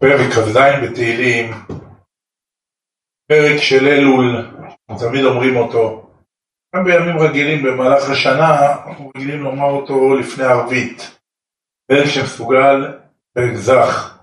[0.00, 1.50] פרק כ"ז בתהילים,
[3.28, 4.50] פרק של אלול,
[4.98, 6.10] תמיד אומרים אותו.
[6.76, 11.18] גם בימים רגילים במהלך השנה, אנחנו רגילים לומר אותו לפני ערבית.
[11.90, 12.98] פרק שמסוגל,
[13.34, 14.18] פרק זך.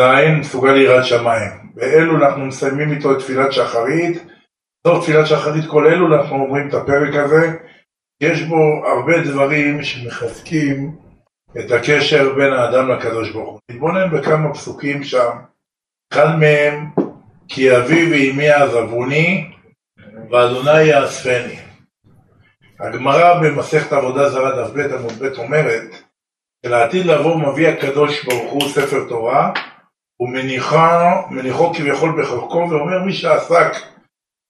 [0.00, 1.72] זין מסוגל ליראת שמיים.
[1.74, 4.22] באלול אנחנו מסיימים איתו את תפילת שחרית.
[4.86, 7.58] בסוף תפילת שחרית כל אלול אנחנו אומרים את הפרק הזה.
[8.20, 8.56] יש בו
[8.86, 11.07] הרבה דברים שמחזקים
[11.58, 13.60] את הקשר בין האדם לקדוש ברוך הוא.
[13.70, 15.36] נתבונן בכמה פסוקים שם,
[16.12, 16.90] אחד מהם,
[17.48, 19.50] כי אבי ואמי יעזבוני,
[20.30, 21.58] ואדוני יאספני.
[22.80, 25.90] הגמרא במסכת עבודה זרה דף ב' עמוד ב' אומרת,
[26.66, 29.52] שלעתיד לבוא מביא הקדוש ברוך הוא ספר תורה,
[30.20, 33.72] ומניחו כביכול בחלקו, ואומר מי שעסק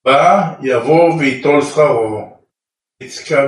[0.05, 2.39] בה יבוא ויטול שכרו.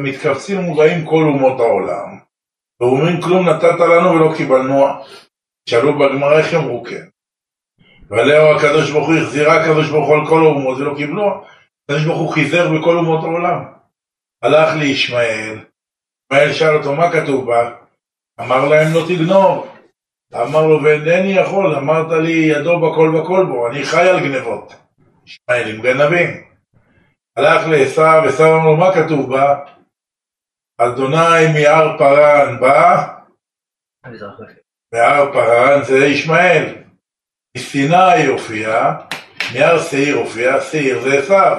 [0.00, 2.29] מתכווצים ומובאים כל אומות העולם.
[2.80, 4.86] ואומרים כלום נתת לנו ולא קיבלנו.
[5.68, 7.06] שאלו בגמרא איך יאמרו כן.
[8.10, 11.44] ועליהו הקדוש ברוך הוא החזירה הקדוש ברוך הוא על כל האומות ולא קיבלו.
[11.84, 13.64] הקדוש ברוך הוא חיזר בכל אומות העולם.
[14.42, 15.58] הלך לישמעאל,
[16.32, 17.70] ישמעאל שאל אותו מה כתוב בה?
[18.40, 19.68] אמר להם לא תגנוב.
[20.34, 24.74] אמר לו ואינני יכול, אמרת לי ידו בכל וכל בו, אני חי על גנבות.
[25.26, 26.44] ישמעאל עם גנבים.
[27.36, 29.64] הלך לעשו, עשו אמר לו מה כתוב בה?
[30.82, 33.06] אדוני מהר פרן בא,
[34.94, 36.74] מהר פרן זה ישמעאל,
[37.56, 38.92] מסיני הופיע,
[39.54, 41.58] מהר שעיר הופיע, שעיר זה עשיו.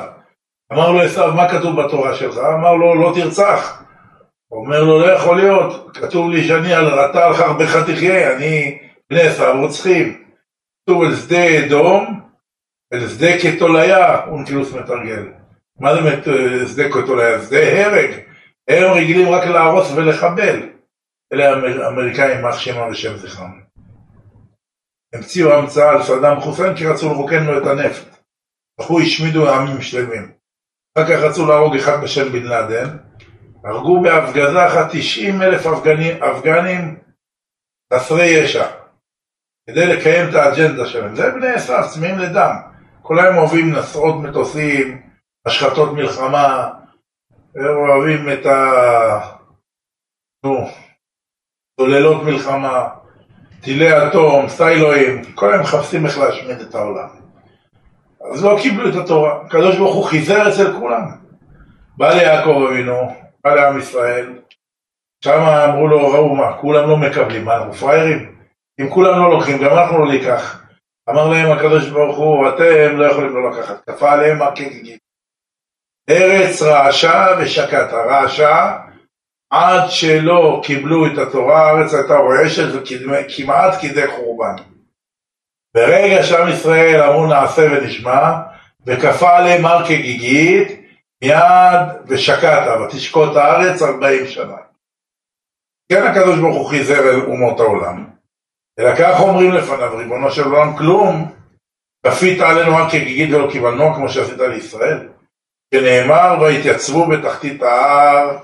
[0.73, 2.38] אמר לו עשיו, מה כתוב בתורה שלך?
[2.38, 3.83] אמר לו, לא תרצח.
[4.52, 9.22] אומר לו, לא יכול להיות, כתוב לי שאני על רתה על חרבך תחיה, אני בני
[9.22, 10.23] עשיו רוצחים.
[10.83, 12.22] כתוב על שדה אדום,
[12.94, 15.27] אל שדה כתוליה, אונקילוס מתרגל.
[15.80, 16.02] מה זה
[16.67, 17.42] שדה כתוליה?
[17.42, 18.31] שדה הרג.
[18.67, 20.70] הם רגילים רק להרוס ולחבל.
[21.34, 21.50] אלה
[21.86, 23.62] האמריקאים, יימח שמם ושם זכרם.
[25.14, 28.17] המציאו המצאה על סדאם חוסיין כי רצו לרוקן לו את הנפט.
[28.80, 30.32] הלכו השמידו עמים שלמים.
[30.98, 32.98] אחר כך רצו להרוג אחד בשם בן לאדן.
[33.64, 36.99] הרגו בהפגזה אחת 90 אלף אפגנים, אפגנים
[37.93, 38.67] חסרי ישע.
[39.70, 41.16] כדי לקיים את האג'נדה שלהם.
[41.16, 42.55] זה בני עשיו, צמאים לדם.
[43.02, 45.02] כל היום אוהבים נסעות מטוסים,
[45.45, 46.70] השחתות מלחמה,
[47.56, 48.72] הם אוהבים את ה...
[50.45, 50.67] נו,
[51.80, 52.89] צוללות מלחמה,
[53.62, 57.08] טילי אטום, סיילואים, כל הם מחפשים איך להשמיד את העולם.
[58.34, 59.42] אז לא קיבלו את התורה.
[59.45, 61.02] הקדוש ברוך הוא חיזר אצל כולם.
[61.98, 64.40] בא ליעקב אבינו, בא לעם ישראל,
[65.23, 68.36] שם אמרו לו, ראו מה, כולם לא מקבלים, מה, אנחנו פראיירים?
[68.82, 70.66] אם כולם לא לוקחים, גם אנחנו לא ניקח.
[71.10, 73.90] אמר להם הקדוש ברוך הוא, אתם לא יכולים לא לקחת.
[73.90, 74.98] כפה עליהם הכגיגים.
[76.10, 78.78] ארץ רעשה ושקעת, רעשה
[79.50, 84.56] עד שלא קיבלו את התורה, הארץ הייתה רועשת וכמעט כדי חורבן.
[85.76, 88.42] ברגע שעם ישראל אמרו נעשה ונשמע,
[88.86, 90.82] וכפה עליהם הר כגיגית,
[91.23, 94.58] מיד ושקעת, ותשקוט הארץ ארבעים שנה.
[95.92, 98.06] כן הקדוש ברוך הוא חיזר אל אומות העולם,
[98.80, 101.32] אלא כך אומרים לפניו, ריבונו של עולם, כלום,
[102.06, 105.10] כפית עלינו הר כגיגית ולא קיבלנו כמו שעשית לישראל.
[105.73, 108.37] שנאמר והתייצבו בתחתית ההר,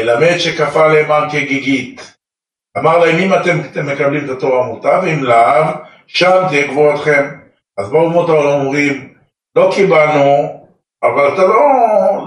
[0.00, 2.16] מלמד שכפה הר כגיגית.
[2.78, 5.64] אמר להם אם אתם מקבלים את התורה מוטב, אם לאו,
[6.06, 7.30] שם תהיה גבורתכם.
[7.78, 9.14] אז באו אומות העולם אומרים,
[9.56, 10.60] לא קיבלנו,
[11.02, 11.60] אבל אתה לא,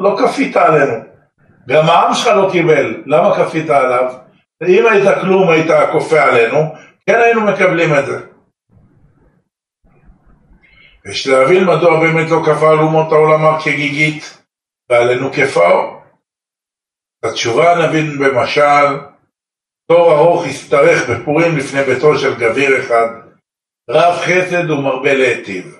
[0.01, 0.93] לא כפית עלינו.
[1.67, 4.13] גם העם שלך לא קיבל, למה כפית עליו?
[4.67, 6.73] אם היית כלום היית כופה עלינו,
[7.09, 8.32] כן היינו מקבלים את זה.
[11.09, 14.43] יש להבין מדוע באמת לא כפה על אומות העולם הר כגיגית
[14.89, 15.99] ועלינו כפאו.
[17.23, 18.99] התשובה נבין במשל,
[19.87, 23.07] תור ארוך השתרך בפורים לפני ביתו של גביר אחד,
[23.89, 25.79] רב חסד ומרבה להיטיב.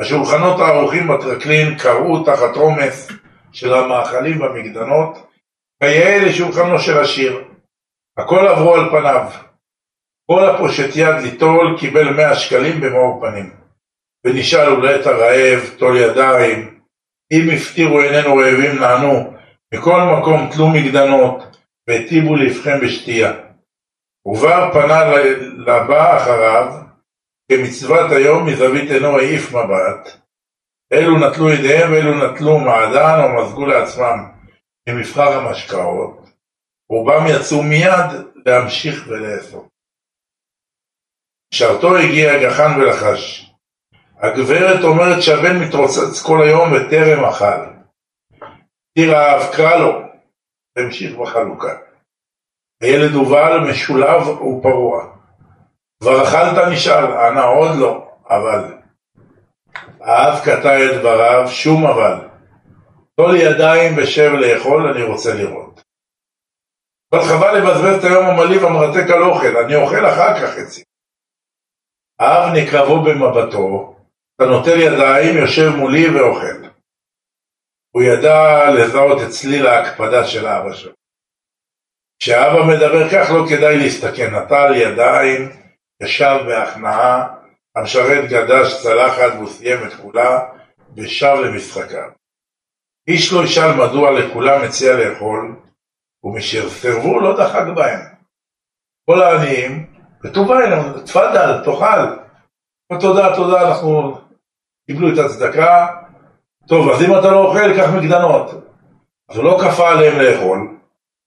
[0.00, 3.08] השולחנות הארוכים בטרקלין קרעו תחת עומס
[3.52, 5.28] של המאכלים במגדנות,
[5.82, 7.44] כיאה לשולחנו של השיר.
[8.18, 9.30] הכל עברו על פניו.
[10.30, 13.67] כל הפושט יד ליטול קיבל מאה שקלים במאור פנים.
[14.24, 16.80] ונשאל אולי את הרעב, טול ידיים,
[17.32, 19.34] אם הפטירו איננו רעבים נענו,
[19.74, 21.56] מכל מקום תלו מגדנות,
[21.88, 23.32] והטיבו לבכם בשתייה.
[24.26, 25.04] ובר פנה
[25.66, 26.72] לבא אחריו,
[27.52, 30.18] כמצוות היום מזווית עינו העיף מבט.
[30.92, 34.18] אלו נטלו ידיהם ואלו נטלו מעדן או מזגו לעצמם
[34.88, 36.28] ממבחר המשקאות,
[36.90, 39.66] רובם יצאו מיד להמשיך ולאסוף.
[41.54, 43.52] בשרתו הגיע גחן ולחש,
[44.20, 47.64] הגברת אומרת שהבן מתרוצץ כל היום וטרם אכל.
[48.94, 50.02] תיר האב קרא לו,
[50.76, 51.76] והמשיך בחלוקה.
[52.82, 55.04] הילד הובל, משולב ופרוע.
[56.00, 58.74] כבר אכלת נשאל, אנא עוד לא, אבל.
[60.00, 62.28] האב קטע את דבריו, שום אבל.
[63.16, 65.82] טול ידיים ושב לאכול, אני רוצה לראות.
[67.12, 70.82] אבל חבל לבזבז את היום המלאי והמרתק על אוכל, אני אוכל אחר כך חצי.
[72.18, 73.97] האב נקרבו במבטו,
[74.42, 76.68] אתה נוטל ידיים, יושב מולי ואוכל.
[77.94, 80.92] הוא ידע לזהות את צליל ההקפדה של אבא שלו.
[82.18, 85.50] כשאבא מדבר כך לא כדאי להסתכן, נטל ידיים,
[86.02, 87.34] ישב בהכנעה,
[87.76, 90.40] המשרת גדש צלחת והוא סיים את כולה
[90.96, 92.10] ושב למשחקיו.
[93.08, 95.56] איש לא ישאל מדוע לכולם מציע לאכול,
[96.24, 98.00] ומשיר סירבו לא דחק בהם.
[99.10, 102.28] כל העניים, כתובה אלינו, תפדל, תאכל.
[103.00, 104.18] תודה, תודה, אנחנו
[104.90, 105.86] קיבלו את הצדקה.
[106.68, 108.50] טוב, אז אם אתה לא אוכל, קח מקדנות.
[109.28, 110.68] אז הוא לא כפה עליהם לאכול,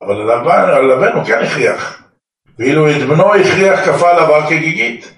[0.02, 2.04] אבל על לבן הוא כן הכריח.
[2.60, 5.14] ואילו את בנו הכריח כפה עליו רק כגיגית.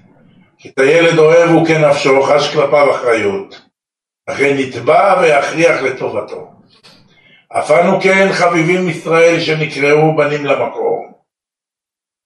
[0.57, 3.61] כי את הילד אוהב הוא כנפשו, חש כלפיו אחריות.
[4.29, 6.51] לכן נתבע ויכריח לטובתו.
[7.59, 11.11] אף אנו כן חביבים ישראל שנקראו בנים למקום.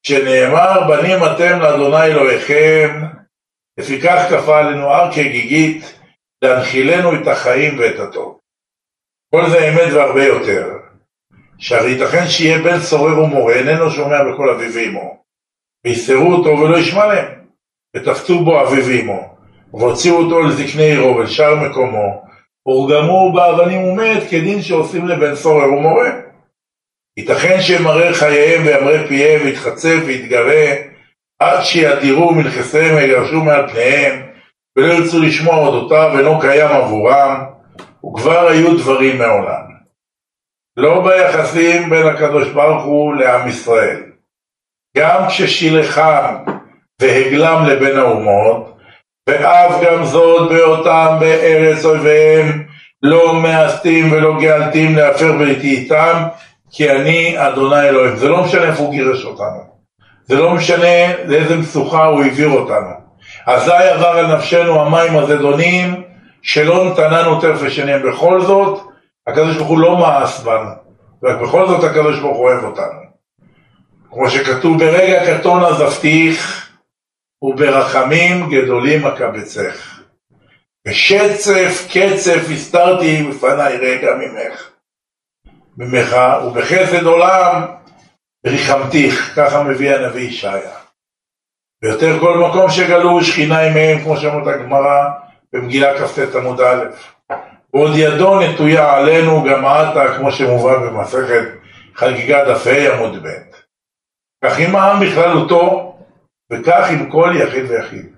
[0.03, 3.01] שנאמר בנים אתם לאדוני אלוהיכם,
[3.77, 5.96] לפיכך כפה עלינו הר כגיגית,
[6.41, 8.39] להנחילנו את החיים ואת הטוב.
[9.35, 10.77] כל זה אמת והרבה יותר.
[11.57, 15.23] שהרי ייתכן שיהיה בן סורר ומורה, איננו שומע בקול אביו ואמו,
[15.85, 17.45] ויסתרו אותו ולא ישמע להם,
[17.95, 19.35] ותפצו בו אביו ואמו,
[19.73, 22.23] והוציאו אותו לזקני עירו ולשאר מקומו,
[22.63, 26.11] הורגמו באבנים ומת כדין שעושים לבן סורר ומורה.
[27.17, 30.73] ייתכן שימרר חייהם וימרה פיהם ויתחצף ויתגרה
[31.39, 34.26] עד שידירו מנכסיהם ויגרשו מעל פניהם
[34.77, 37.45] ולא ירצו לשמוע אודותיו ואינו קיים עבורם
[38.05, 39.61] וכבר היו דברים מעולם.
[40.77, 44.03] לא ביחסים בין הקדוש ברוך הוא לעם ישראל.
[44.97, 46.35] גם כששילחם
[47.01, 48.77] והגלם לבין האומות
[49.29, 52.63] ואף גם זאת באותם בארץ אויביהם
[53.03, 56.23] לא מאסתים ולא גאלתים להפר בריתי איתם
[56.71, 58.15] כי אני אדוני אלוהים.
[58.15, 59.77] זה לא משנה איפה הוא גירש אותנו.
[60.23, 63.06] זה לא משנה לאיזה משוכה הוא העביר אותנו.
[63.45, 66.03] אזי עבר על נפשנו המים הזדונים
[66.41, 68.11] שלא נתננו טרף ושניהם.
[68.11, 68.83] בכל זאת,
[69.27, 70.71] הקדוש ברוך הוא לא מאס בנו,
[71.23, 73.07] ובכל זאת הקדוש ברוך הוא אוהב אותנו.
[74.11, 76.69] כמו שכתוב ברגע קטון עזבתיך
[77.43, 79.99] וברחמים גדולים אקבצך.
[80.87, 84.69] בשצף קצף הסתרתי בפניי רגע ממך.
[85.77, 86.15] ממך
[86.45, 87.65] ובחסד עולם
[88.45, 90.86] ריחמתיך, ככה מביא הנביא ישעיה.
[91.83, 95.09] ויותר כל מקום שגלו שכינה עמהם, כמו שאומרת הגמרא
[95.53, 96.83] במגילה כ"ט עמוד א'.
[97.73, 101.43] ועוד ידו נטויה עלינו גם עתה, כמו שמובא במסכת
[101.95, 103.27] חגיגה דף ה' עמוד ב'.
[104.45, 105.93] כך עם העם בכללותו,
[106.51, 108.15] וכך עם כל יחיד ויחיד.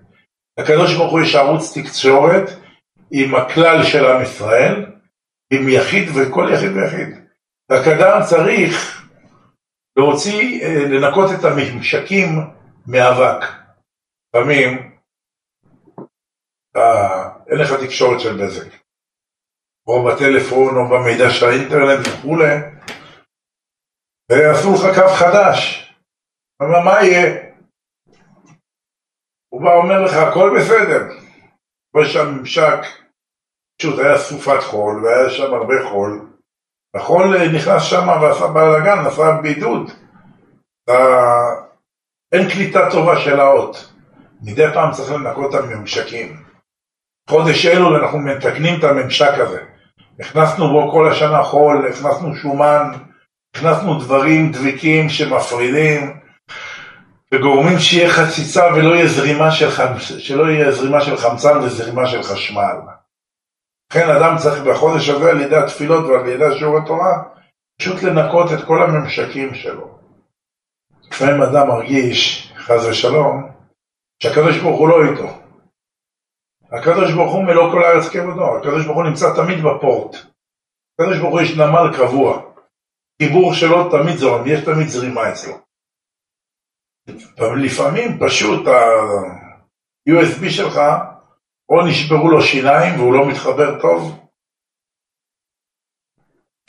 [0.59, 2.50] לקדוש ברוך הוא יש ערוץ תקשורת
[3.11, 4.85] עם הכלל של עם ישראל,
[5.53, 7.09] עם יחיד וכל יחיד ויחיד.
[7.71, 9.03] רק אדם צריך
[9.97, 13.45] להוציא, אה, לנקות את הממשקים מאבק.
[14.29, 14.97] לפעמים
[16.75, 18.71] אה, אין לך תקשורת של בזק,
[19.87, 22.55] או בטלפון או במידע של האינטרנט וכולי,
[24.31, 25.85] ועשו לך קו חדש.
[26.61, 27.49] אומר, מה יהיה?
[29.49, 31.29] הוא בא אומר לך, הכל בסדר.
[32.01, 32.80] יש שם ממשק,
[33.77, 36.30] פשוט היה סופת חול, והיה שם הרבה חול.
[36.95, 39.92] החול נכנס שם ועשה בלאגן, עשה בידוד.
[42.31, 43.94] אין קליטה טובה של האות.
[44.42, 46.44] מדי פעם צריך לנקות את הממשקים.
[47.30, 49.59] חודש אלול אנחנו מתקנים את הממשק הזה.
[50.19, 52.92] הכנסנו בו כל השנה חול, הכנסנו שומן,
[53.56, 56.19] הכנסנו דברים דביקים שמפרידים,
[57.33, 59.69] וגורמים שיהיה חציצה ולא יהיה זרימה של,
[60.00, 62.76] שלא יהיה זרימה של חמצן וזרימה של חשמל.
[63.92, 67.24] לכן אדם צריך בחודש הזה על ידי התפילות ועל ידי שיעור התורה
[67.80, 69.98] פשוט לנקות את כל הממשקים שלו.
[71.11, 73.51] לפעמים אדם מרגיש, חס ושלום,
[74.23, 75.39] שהקדוש ברוך הוא לא איתו.
[76.71, 80.16] הקדוש ברוך הוא מלוא כל הארץ כבודו, הקדוש ברוך הוא נמצא תמיד בפורט.
[80.94, 82.42] הקדוש ברוך הוא יש נמל קבוע,
[83.21, 85.54] חיבור שלו תמיד זורם, יש תמיד זרימה אצלו.
[87.66, 90.80] לפעמים פשוט ה-USB שלך,
[91.69, 94.19] או נשברו לו שיניים והוא לא מתחבר טוב,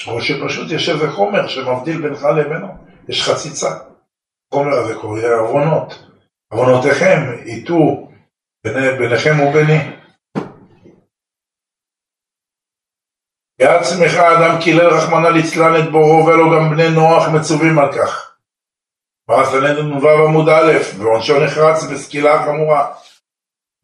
[0.07, 2.69] או שפשוט יש איזה חומר שמבדיל בינך לבינו,
[3.09, 3.90] יש חציצה.
[4.53, 6.07] החומר הזה קורא עוונות.
[6.53, 8.09] עוונותיכם ייטו
[8.99, 10.01] ביניכם וביני.
[13.61, 18.37] יד צמחה אדם קילל רחמנא ליצלן את בורו ולא גם בני נוח מצווים על כך.
[19.27, 22.95] פרס סנהדרין נ"ו עמוד א', ועונשו נחרץ בסקילה חמורה.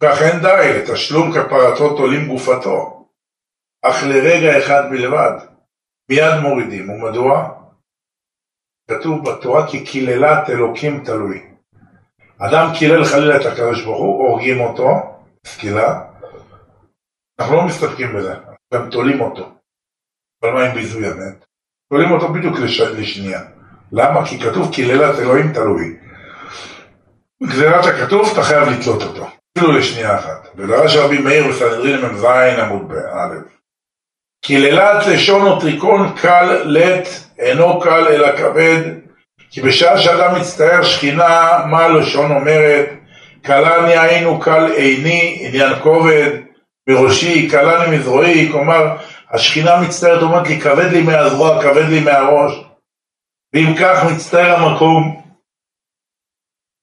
[0.03, 3.07] כך אין די, לתשלום כפרתו תולים גופתו,
[3.83, 5.33] אך לרגע אחד בלבד,
[6.11, 7.49] מיד מורידים, ומדוע?
[8.91, 11.43] כתוב בתורה כי קיללת אלוקים תלוי.
[12.39, 14.89] אדם קילל חלילה את הקדוש ברוך הוא, הורגים אותו,
[15.47, 16.01] סקילה,
[17.41, 18.35] אנחנו לא מסתפקים בזה,
[18.75, 19.51] גם תולים אותו.
[20.43, 21.45] אבל מה עם ביזוי המת?
[21.93, 22.81] תולים אותו בדיוק לש...
[22.81, 23.41] לשנייה.
[23.93, 24.27] למה?
[24.27, 25.97] כי כתוב קללת אלוהים תלוי.
[27.43, 29.27] גזירת הכתוב אתה חייב לתלות אותו,
[29.59, 30.49] אפילו לשנייה אחת.
[30.57, 32.25] ודרש רבי מאיר בסנהדרין מ"ז
[32.59, 33.57] עמוד בא'
[34.45, 38.81] קללת לשון וטריקון קל לט אינו קל אלא כבד
[39.51, 42.89] כי בשעה שאדם מצטער שכינה מה לשון אומרת
[43.43, 46.31] קלני היינו קל עיני עניין כובד
[46.89, 48.97] בראשי קלני מזרועי כלומר
[49.31, 52.53] השכינה מצטערת אומרת לי כבד לי מהזרוע כבד לי מהראש
[53.55, 55.27] ואם כך מצטער המקום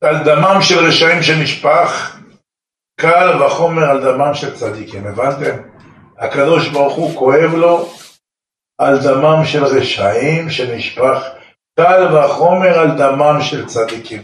[0.03, 2.17] על דמם של רשעים שנשפך,
[2.99, 5.07] קל וחומר על דמם של צדיקים.
[5.07, 5.55] הבנתם?
[6.17, 7.89] הקדוש ברוך הוא כואב לו
[8.77, 11.19] על דמם של רשעים שנשפך,
[11.79, 14.23] קל וחומר על דמם של צדיקים.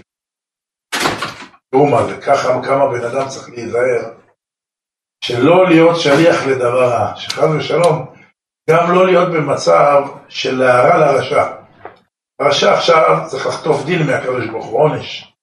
[1.71, 4.13] תראו מה זה, ככה כמה בן אדם צריך להיזהר,
[5.23, 8.15] שלא להיות שליח לדבר רע, שחס ושלום,
[8.69, 11.43] גם לא להיות במצב של להרע לרשע.
[12.39, 15.33] הרשע עכשיו צריך לחטוף דין מהקדוש ברוך הוא, עונש.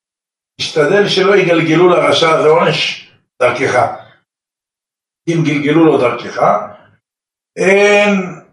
[0.61, 3.11] תשתדל שלא יגלגלו לרשע, זה עונש
[3.43, 3.87] דרכך.
[5.29, 6.43] אם גלגלו לו דרכך,
[7.57, 8.46] אין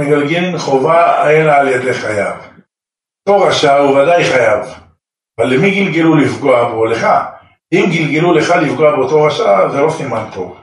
[0.00, 2.36] מגלגלין חובה אלא על ידי חייו.
[3.28, 4.64] אותו רשע הוא ודאי חייב,
[5.38, 6.86] אבל למי גלגלו לפגוע בו?
[6.86, 7.06] לך.
[7.72, 10.60] אם גלגלו לך לפגוע באותו רשע, זה לא סימן טוב.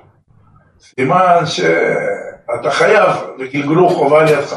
[0.79, 4.55] סימן שאתה חייב וגלגלו חובה על ידך.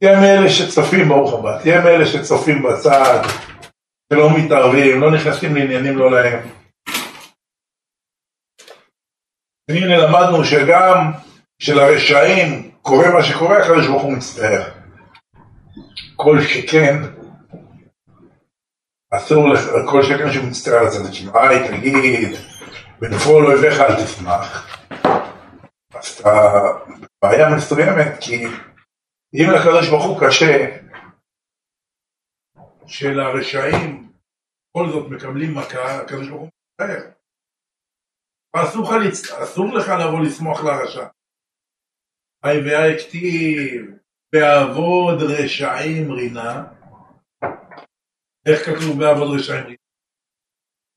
[0.00, 3.22] תהיה מאלה שצופים, ברוך הבא, תהיה מאלה שצופים בצד,
[4.12, 6.48] שלא מתערבים, לא נכנסים לעניינים לא להם.
[9.70, 11.12] והנה למדנו שגם
[11.58, 14.72] של הרשעים קורה מה שקורה, הקדוש ברוך הוא מצטער.
[16.16, 16.96] כל שכן,
[19.10, 19.44] אסור,
[19.90, 21.30] כל שכן שהוא מצטער על הצדיקים.
[21.34, 22.38] היי, תגיד,
[23.00, 24.78] בנפול אויביך אל תשמח.
[25.94, 26.32] אז אתה
[27.22, 28.46] בעיה מסוימת, כי
[29.34, 30.76] אם לקדוש ברוך הוא קשה,
[32.86, 34.12] שלרשעים
[34.70, 36.50] בכל זאת מקבלים מכה, הקדוש ברוך הוא
[36.80, 37.10] מצטער.
[39.42, 41.06] אסור לך לבוא לשמוח לרשע.
[42.46, 43.86] היי והי כתיב,
[44.32, 46.64] בעבוד רשעים רינה.
[48.46, 49.76] איך כתוב בעבוד רשעים רינה?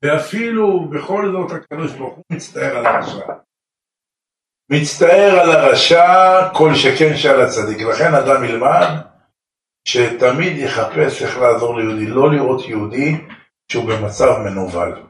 [0.03, 3.25] ואפילו בכל זאת הקדוש ברוך הוא מצטער על הרשע.
[4.71, 7.81] מצטער על הרשע כל שכן שעל הצדיק.
[7.81, 8.87] לכן אדם ילמד
[9.87, 13.11] שתמיד יחפש איך לעזור ליהודי, לא לראות יהודי
[13.71, 15.03] שהוא במצב מנוול.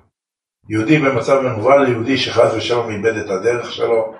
[0.69, 4.15] יהודי במצב מנוול, יהודי שחס ושלום איבד את הדרך שלו,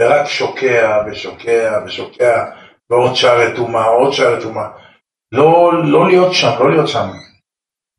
[0.00, 2.44] ורק שוקע ושוקע ושוקע,
[2.90, 4.68] ועוד שער רתומה, עוד שער רתומה.
[5.32, 7.08] לא, לא להיות שם, לא להיות שם.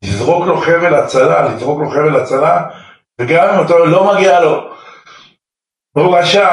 [0.04, 2.62] לזרוק לו חבל הצלה, לזרוק לו חבל הצלה,
[3.20, 4.72] וגם אם אותו לא מגיע לו.
[5.96, 6.48] הוא רשע,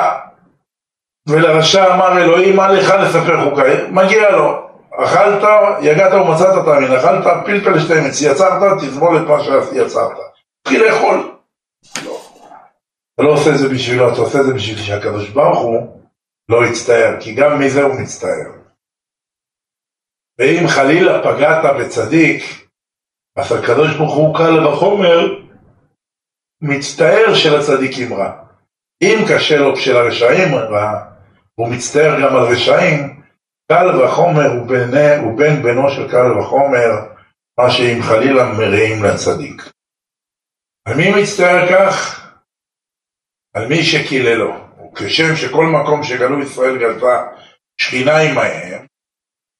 [1.30, 4.70] ולרשע אמר אלוהים מה לך לספר חוקיי, מגיע לו,
[5.04, 5.48] אכלת,
[5.82, 10.18] יגעת ומצאת תאמין, אכלת פלפל שתי מצ, יצרת, תסבול את מה שיצרת.
[10.62, 11.34] תתחיל לאכול.
[13.15, 16.01] אתה לא עושה את זה בשבילו, אתה עושה את זה בשביל שהקדוש ברוך הוא
[16.50, 18.51] לא יצטער, כי גם מזה הוא מצטער.
[20.39, 22.43] ואם חלילה פגעת בצדיק,
[23.38, 25.20] אז הקדוש ברוך הוא קל וחומר
[26.62, 28.43] מצטער שלצדיקים רע.
[29.03, 31.05] אם קשה לו של הרשעים רע,
[31.58, 33.22] והוא מצטער גם על רשעים,
[33.72, 36.89] קל וחומר הוא, בני, הוא בן בנו של קל וחומר,
[37.60, 39.72] מה שאם חלילה מרעים לצדיק.
[40.88, 42.23] על מי מצטער כך?
[43.53, 44.53] על מי שקיללו.
[44.93, 47.25] וכשם שכל מקום שגלו ישראל גלתה
[47.77, 48.86] שכינה עמהם,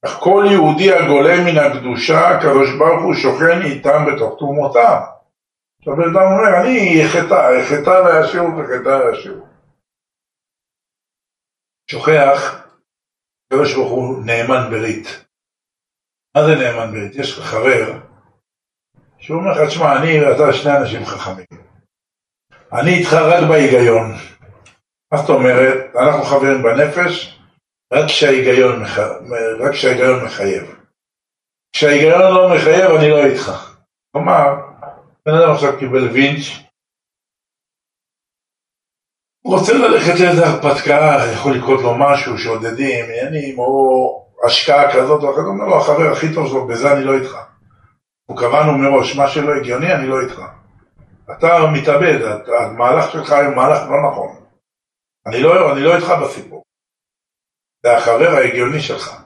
[0.05, 5.00] אך כל יהודי הגולה מן הקדושה, הקדוש ברוך הוא שוכן איתם בתוך תרומותם.
[5.79, 9.45] עכשיו בן אדם אומר, אני אחטא, אחטא להשאירו וחטא להשאירו.
[11.91, 12.67] שוכח,
[13.45, 15.25] הקדוש ברוך הוא נאמן ברית.
[16.35, 17.15] מה זה נאמן ברית?
[17.15, 18.00] יש לך חבר
[19.19, 21.73] שהוא אומר לך, תשמע, אני ואתה שני אנשים חכמים.
[22.80, 24.12] אני איתך רק בהיגיון.
[25.12, 25.96] מה זאת אומרת?
[25.96, 27.39] אנחנו חברים בנפש
[27.94, 29.00] רק כשההיגיון, מח...
[29.60, 30.75] רק כשההיגיון מחייב.
[31.74, 33.74] כשההיגיון לא מחייב, אני לא איתך.
[34.12, 34.56] כלומר,
[35.25, 36.46] בן אדם עכשיו קיבל וינץ',
[39.46, 45.32] הוא רוצה ללכת לאיזה הרפתקה, יכול לקרות לו משהו, שעודדים, עניינים, או השקעה כזאת או
[45.32, 47.36] אחרת, הוא אומר לו, החבר הכי טוב שלו, בזה אני לא איתך.
[48.30, 50.42] אנחנו קבענו מראש, מה שלא הגיוני, אני לא איתך.
[51.32, 52.20] אתה מתאבד,
[52.60, 54.46] המהלך שלך הוא מהלך לא נכון.
[55.27, 56.63] אני לא, אני לא איתך בסיפור.
[57.86, 59.24] זה החבר ההגיוני שלך.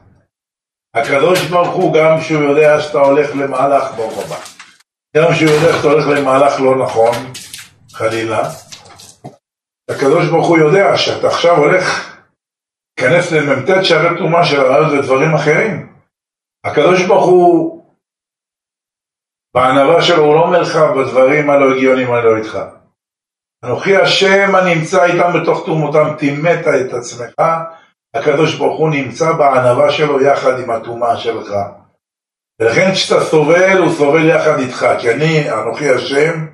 [0.93, 4.35] הקדוש ברוך הוא, גם כשהוא יודע שאתה הולך למהלך, ברוך הבא.
[5.17, 7.15] גם כשהוא יודע שאתה הולך למהלך לא נכון,
[7.91, 8.49] חלילה,
[9.89, 11.83] הקדוש ברוך הוא יודע שאתה עכשיו הולך
[12.99, 15.93] להיכנס למ"ט שערי תרומה של הרעיון ודברים אחרים.
[16.65, 17.76] הקדוש ברוך הוא,
[19.55, 22.59] בענווה שלו, הוא לא אומר לך בדברים הלא הגיוניים אני לא איתך.
[23.65, 27.33] אנוכי השם הנמצא איתם בתוך תרומותם, טימאת את עצמך,
[28.13, 31.53] הקדוש ברוך הוא נמצא בענווה שלו יחד עם הטומאה שלך.
[32.61, 36.47] ולכן כשאתה סובל, הוא סובל יחד איתך, כי אני, אנוכי השם,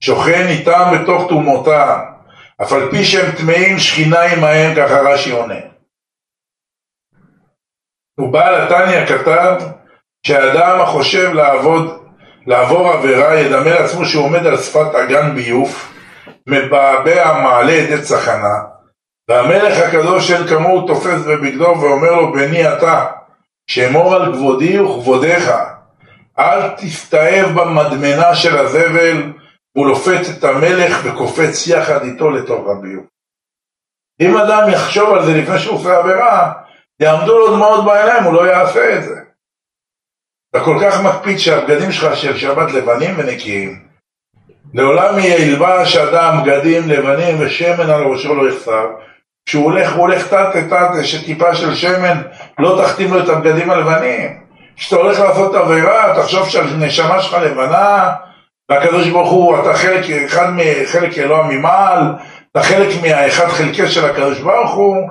[0.00, 1.98] שוכן איתם בתוך תרומותם,
[2.62, 5.60] אף על פי שהם טמאים שכינה עמהם, ככה רש"י עונה.
[8.18, 9.56] ובעל התניא כתב
[10.26, 12.03] שהאדם החושב לעבוד,
[12.46, 15.94] לעבור עבירה ידמה לעצמו שהוא עומד על שפת אגן ביוף,
[16.46, 18.54] מבעבע מעלה את עץ החנה,
[19.28, 23.06] והמלך הקדוש אין כמוהו תופס בבגדו ואומר לו בני אתה,
[23.66, 25.50] שאמור על כבודי וכבודיך,
[26.38, 29.32] אל תסתאב במדמנה של הזבל
[29.76, 33.04] הוא לופת את המלך וקופץ יחד איתו לתוך הביוב.
[34.20, 36.52] אם אדם יחשוב על זה לפני שהוא עושה עבירה,
[37.00, 39.23] יעמדו לו דמעות בעיניים, הוא לא יעשה את זה.
[40.54, 43.80] אתה כל כך מקפיד שהבגדים שלך של שבת לבנים ונקיים.
[44.74, 48.86] לעולם ילבש אדם בגדים לבנים ושמן על ראשו לא יחסר.
[49.46, 52.22] כשהוא הולך, הוא הולך תת תת שטיפה של שמן,
[52.58, 54.40] לא תחתים לו את הבגדים הלבנים.
[54.76, 58.12] כשאתה הולך לעשות עבירה, תחשוב שהנשמה שלך לבנה,
[58.70, 62.02] והקדוש ברוך הוא, אתה חלק, אחד מחלק אלוה ממעל,
[62.52, 65.10] אתה חלק מהאחד חלקי של הקדוש ברוך הוא,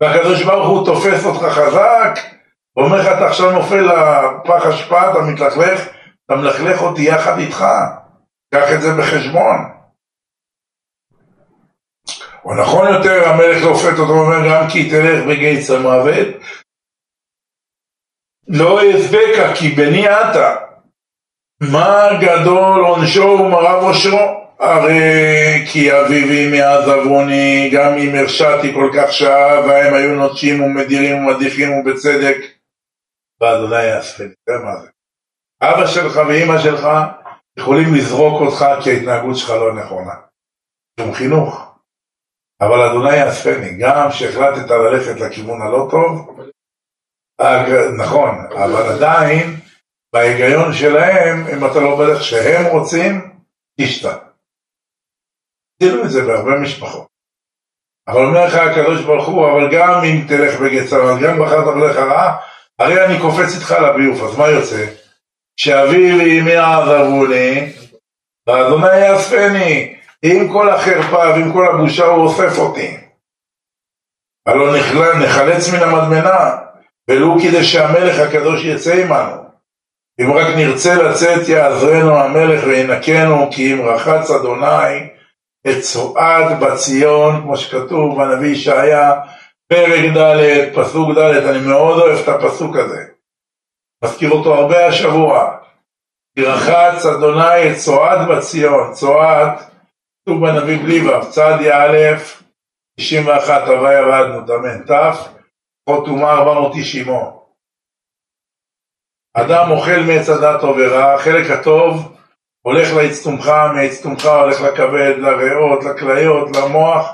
[0.00, 2.18] והקדוש ברוך הוא תופס אותך חזק,
[2.76, 5.88] ואומר לך, אתה עכשיו נופל לפח אשפה, אתה מתלכלך,
[6.26, 7.64] אתה מלכלך אותי יחד איתך,
[8.54, 9.56] קח את זה בחשבון.
[12.44, 16.28] או נכון יותר, המלך לופת אותו ואומר, גם כי תלך בגיץ המוות,
[18.48, 20.56] לא אזבקה כי בני אתה.
[21.60, 24.44] מה גדול עונשו ומרב עושרו?
[24.58, 31.26] הרי כי אביבי מאז עברוני, גם אם הרשעתי כל כך שעה, והם היו נוטשים ומדירים
[31.26, 32.36] ומדיחים ובצדק,
[33.40, 34.34] ואדוני יאספני.
[34.44, 34.88] תראה מה זה.
[35.62, 36.88] אבא שלך ואימא שלך
[37.58, 40.14] יכולים לזרוק אותך כי ההתנהגות שלך לא נכונה.
[41.00, 41.74] שום חינוך.
[42.60, 46.40] אבל אדוני יאספני, גם כשהחלטת ללכת לכיוון הלא טוב,
[48.04, 49.56] נכון, אבל עדיין
[50.14, 53.38] בהיגיון שלהם, אם אתה לא בדרך שהם רוצים,
[53.80, 54.16] תשתה.
[55.80, 57.06] תראו את זה בהרבה משפחות.
[58.08, 61.96] אבל אומר לך הקדוש ברוך הוא, אבל גם אם תלך בגץ אבל גם בחרת בדרך
[61.96, 62.36] הרעה,
[62.78, 64.86] הרי אני קופץ איתך לביוף, אז מה יוצא?
[65.56, 67.72] שאבי ואמי יעזבוני,
[68.46, 72.96] ואדוני יאספני, עם כל החרפה ועם כל הבושה הוא אוסף אותי.
[74.46, 74.76] הלא
[75.20, 76.56] נחלץ מן המדמנה,
[77.10, 79.44] ולו כדי שהמלך הקדוש יצא עמנו.
[80.20, 85.08] אם רק נרצה לצאת יעזרנו המלך וינקנו כי אם רחץ אדוני
[85.66, 89.12] את צועד בציון כמו שכתוב בנביא ישעיה
[89.68, 93.04] פרק ד' פסוק ד' אני מאוד אוהב את הפסוק הזה.
[94.04, 95.58] מזכיר אותו הרבה השבוע.
[96.34, 99.48] כי רחץ אדוני את צועד בציון צועד
[100.22, 102.16] כתוב בנביא בליבב צד יא'
[103.00, 105.16] 91 הווי ירדנו תאמן ת'
[105.88, 107.06] חוט אומה 490
[109.36, 112.16] אדם אוכל מעץ הדת טוב ורע, החלק הטוב
[112.62, 117.10] הולך לאצטומך, מאצטומך הולך לכבד, לריאות, לכליות, למוח,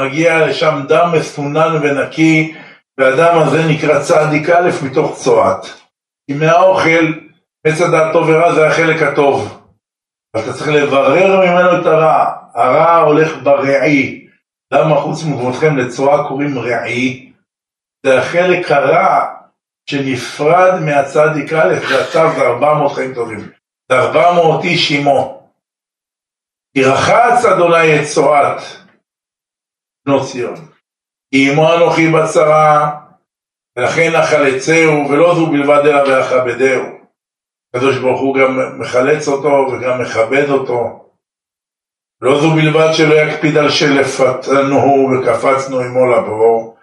[0.00, 2.54] מגיע לשם דם מסונן ונקי,
[2.98, 5.66] והדם הזה נקרא צדיק א' מתוך צועת.
[6.26, 7.12] כי מהאוכל,
[7.66, 9.62] עץ הדת טוב ורע זה החלק הטוב.
[10.36, 12.32] אתה צריך לברר ממנו את הרע.
[12.54, 14.28] הרע הולך ברעי.
[14.72, 17.32] למה חוץ מכבודכם לצועה קוראים רעי?
[18.06, 19.26] זה החלק הרע
[19.90, 23.50] שנפרד מהצדיק א', והצו זה 400 חיים טובים.
[23.92, 25.48] זה 400 איש עמו.
[26.76, 28.60] כי רחץ אדוני את צועת
[30.08, 30.58] בנות.
[31.30, 32.90] כי עמו אנוכי בצרה,
[33.78, 36.84] ולכן נחלצהו, ולא זו בלבד אלא ואכבדהו.
[37.74, 41.04] הקדוש ברוך הוא גם מחלץ אותו וגם מכבד אותו.
[42.20, 46.76] לא זו בלבד שלא יקפיד על שלפתנו וקפצנו עמו לבור,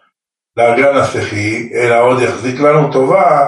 [0.58, 3.48] לאגן השכי, אלא עוד יחזיק לנו טובה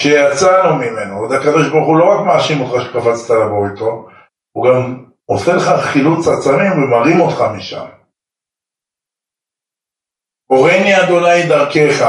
[0.00, 1.18] שיצאנו ממנו.
[1.18, 4.08] עוד הקדוש ברוך הוא לא רק מאשים אותך שקפצת לבוא איתו,
[4.52, 7.95] הוא גם עושה לך חילוץ עצמים ומרים אותך משם.
[10.46, 12.06] הורני אדוני דרכך,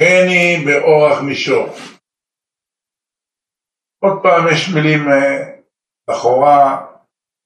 [0.00, 1.66] הני באורח מישור.
[4.04, 5.60] עוד פעם יש מילים אה,
[6.10, 6.86] לכאורה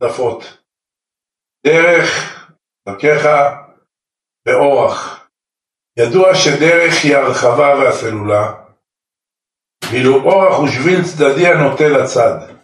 [0.02, 0.62] דפות.
[1.66, 2.08] דרך,
[2.88, 3.24] דרכך
[4.46, 5.28] ואורח.
[5.98, 8.52] ידוע שדרך היא הרחבה והסלולה,
[9.90, 12.54] ואילו אורח הוא שביל צדדי הנוטה לצד.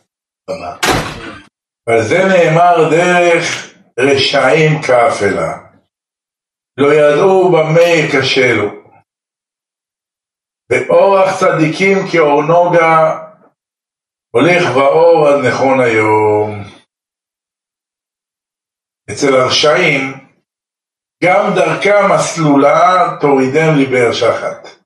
[1.86, 5.63] ועל זה נאמר דרך רשעים כאפלה.
[6.76, 8.84] לא ידעו במה ייכשלו.
[10.70, 13.18] ואורח צדיקים כאור נוגה
[14.30, 16.64] הולך באור עד נכון היום.
[19.10, 20.00] אצל הרשעים
[21.24, 24.84] גם דרכם הסלולה תורידם לבאר שחת.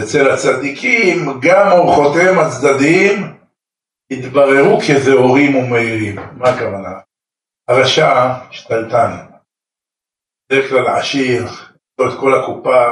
[0.00, 3.40] אצל הצדיקים גם אורחותיהם הצדדיים
[4.10, 6.16] התבררו כזהורים ומאירים.
[6.16, 7.00] מה הכוונה?
[7.68, 9.29] הרשע שתלטן.
[10.50, 11.44] בדרך כלל עשיר,
[11.98, 12.86] לו את כל הקופה,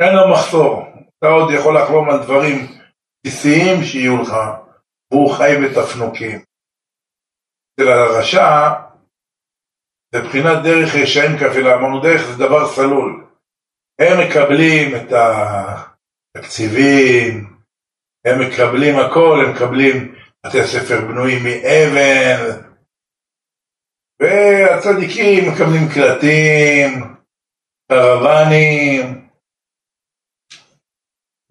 [0.00, 0.82] אין לו מחסור.
[1.18, 2.56] אתה עוד יכול לחלום על דברים
[3.26, 4.32] בסיסיים שיהיו לך,
[5.10, 6.38] והוא חי בתפנוקים.
[7.74, 8.70] אצל הרשע
[10.14, 13.26] מבחינת דרך רשעים כאפלה, אמרנו דרך זה דבר סלול.
[13.98, 15.12] הם מקבלים את
[16.36, 17.56] התקציבים,
[18.24, 20.14] הם מקבלים הכל, הם מקבלים
[20.46, 22.69] בתי ספר בנויים מאבן,
[24.20, 27.14] והצדיקים מקבלים קלטים,
[27.92, 29.28] קרוונים.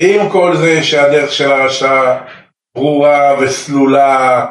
[0.02, 2.22] עם כל זה שהדרך של הרשע
[2.76, 4.46] ברורה וסלולה,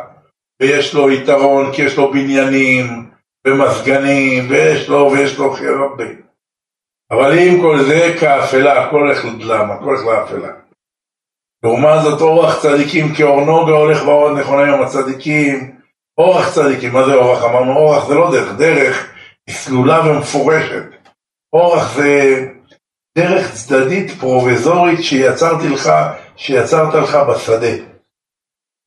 [0.62, 3.10] ויש לו יתרון כי יש לו בניינים,
[3.46, 6.04] ומזגנים, ויש לו ויש לו הכי הרבה.
[7.10, 10.52] אבל עם כל זה כאפלה, הכל הולך לדלם, הכל הולך לאפלה.
[11.62, 15.77] לעומת זאת אורח צדיקים כאור נוגה הולך בעוד נכונה עם הצדיקים,
[16.18, 17.44] אורח צדיקים, מה זה אורח?
[17.44, 19.12] אמרנו אורח זה לא דרך, דרך
[19.46, 20.84] היא סלולה ומפורשת.
[21.52, 22.44] אורח זה
[23.18, 25.90] דרך צדדית פרובזורית שיצרתי לך,
[26.36, 27.84] שיצרת לך בשדה.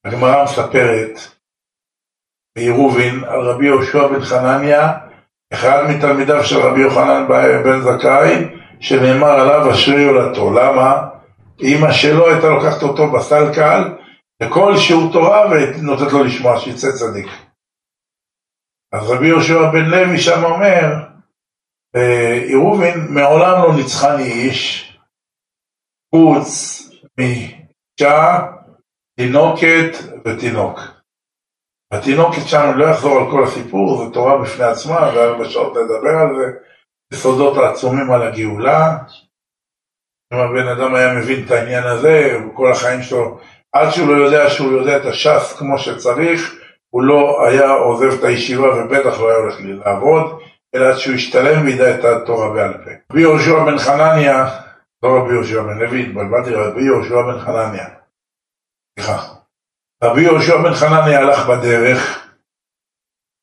[0.05, 1.19] הגמרא מספרת
[2.55, 4.91] בעירובין על רבי יהושע בן חנניה,
[5.53, 7.27] אחד מתלמידיו של רבי יוחנן
[7.63, 8.45] בן זכאי,
[8.79, 10.51] שנאמר עליו אשרי יולדתו.
[10.53, 11.07] למה?
[11.61, 13.83] אמא שלו הייתה לוקחת אותו בסל קל
[14.41, 17.27] לכל שיעור תורה ונותנת לו לשמוע שיצא צדיק.
[18.93, 21.11] אז רבי יהושע בן לוי שם אומר,
[22.47, 24.91] עירובין מעולם לא ניצחני איש
[26.15, 26.81] חוץ
[27.17, 28.47] מאישה,
[29.19, 29.91] תינוקת
[30.25, 30.79] ותינוק.
[31.93, 36.35] התינוקת שם, לא יחזור על כל הסיפור, זו תורה בפני עצמה, וארבע שעות נדבר על
[36.35, 36.45] זה,
[37.13, 38.97] יסודות העצומים על הגאולה.
[40.33, 43.39] אם הבן אדם היה מבין את העניין הזה, וכל החיים שלו,
[43.73, 46.55] עד שהוא לא יודע שהוא יודע את הש"ס כמו שצריך,
[46.89, 50.41] הוא לא היה עוזב את הישיבה ובטח לא היה הולך לעבוד,
[50.75, 52.91] אלא עד שהוא ישתלם וידע את התורה בעל פה.
[53.11, 54.45] רבי יהושע בן חנניה,
[55.03, 57.87] לא רבי יהושע בן לוי, התבלבלתי, רבי יהושע בן חנניה.
[58.99, 59.33] סליחה.
[60.03, 62.27] רבי יהושע בן חנניה הלך בדרך,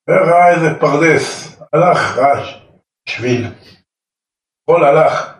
[0.09, 2.59] וראה איזה פרדס, הלך, רעש,
[3.09, 3.47] שביל,
[4.62, 5.35] הכל הלך.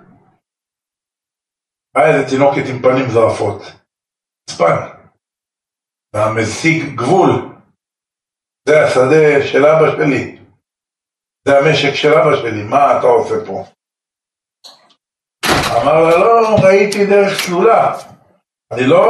[1.97, 3.63] ראה איזה תינוקת עם פנים זרפות,
[4.49, 4.77] צפן,
[6.15, 7.31] והמסיג גבול,
[8.69, 10.39] זה השדה של אבא שלי,
[11.49, 13.65] זה המשק של אבא שלי, מה אתה עושה פה?
[15.83, 17.97] אמר לה, לא, ראיתי דרך סלולה.
[18.73, 19.05] אני לא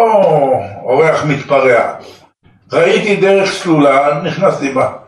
[0.82, 2.00] אורח מתפרע.
[2.72, 4.98] ראיתי דרך סלולה, נכנסתי בה.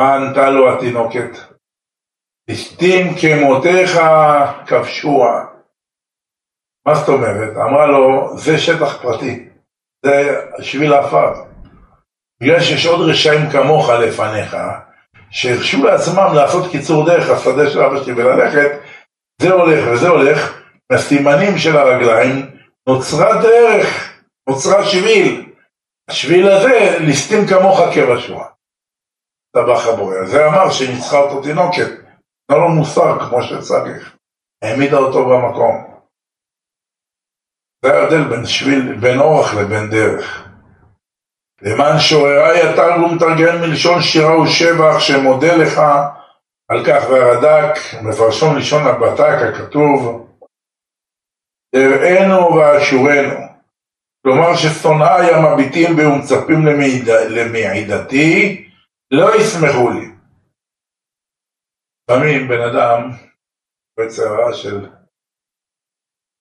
[0.00, 1.30] מה ענתה לו התינוקת?
[2.48, 3.90] ליסטים כמותיך
[4.66, 5.53] כבשוה.
[6.86, 7.56] מה זאת אומרת?
[7.56, 9.48] אמרה לו, זה שטח פרטי,
[10.04, 11.32] זה שביל עפר.
[12.42, 14.56] בגלל שיש עוד רשעים כמוך לפניך,
[15.30, 18.70] שהרשו לעצמם לעשות קיצור דרך השדה של אבא שלי וללכת,
[19.42, 20.60] זה הולך וזה הולך,
[20.92, 22.50] מהסימנים של הרגליים
[22.88, 24.12] נוצרה דרך,
[24.48, 25.50] נוצרה שביל.
[26.10, 28.46] השביל הזה, ליסטים כמוך כבשוע.
[29.56, 30.24] טבח הבורא.
[30.24, 34.16] זה אמר שניצחה אותו תינוקת, נתנה לו מוסר כמו שצריך.
[34.64, 35.93] העמידה אותו במקום.
[37.84, 38.44] זה ההבדל בין
[39.00, 40.48] בין אורח לבין דרך.
[41.62, 45.80] למען שוררי התרגום מתרגם מלשון שירה ושבח שמודה לך
[46.68, 50.28] על כך והרד"ק, מפרשון לשון הבט"ק הכתוב
[51.74, 53.38] הראינו ואשורנו.
[54.22, 56.66] כלומר ששונאי המביטים בי ומצפים
[57.28, 58.64] למעידתי,
[59.10, 60.08] לא ישמחו לי.
[62.02, 63.10] לפעמים בן אדם,
[63.98, 64.86] בצרה של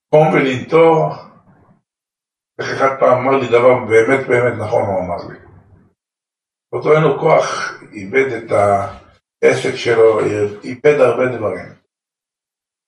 [0.10, 1.33] קום ולנטור,
[2.60, 5.40] איך אחד פעם אמר לי דבר באמת באמת נכון, הוא אמר לי.
[6.74, 10.20] אותו אין לו כוח, איבד את העסק שלו,
[10.64, 11.74] איבד הרבה דברים.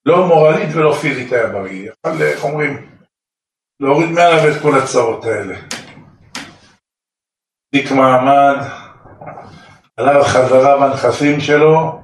[0.05, 1.91] לא מורלית ולא פיזית היה בריא.
[2.05, 2.89] אבל איך אומרים,
[3.79, 5.55] להוריד מעליו את כל הצרות האלה.
[7.75, 8.57] החזיק מעמד,
[9.97, 12.01] עליו חזרה בנכסים שלו,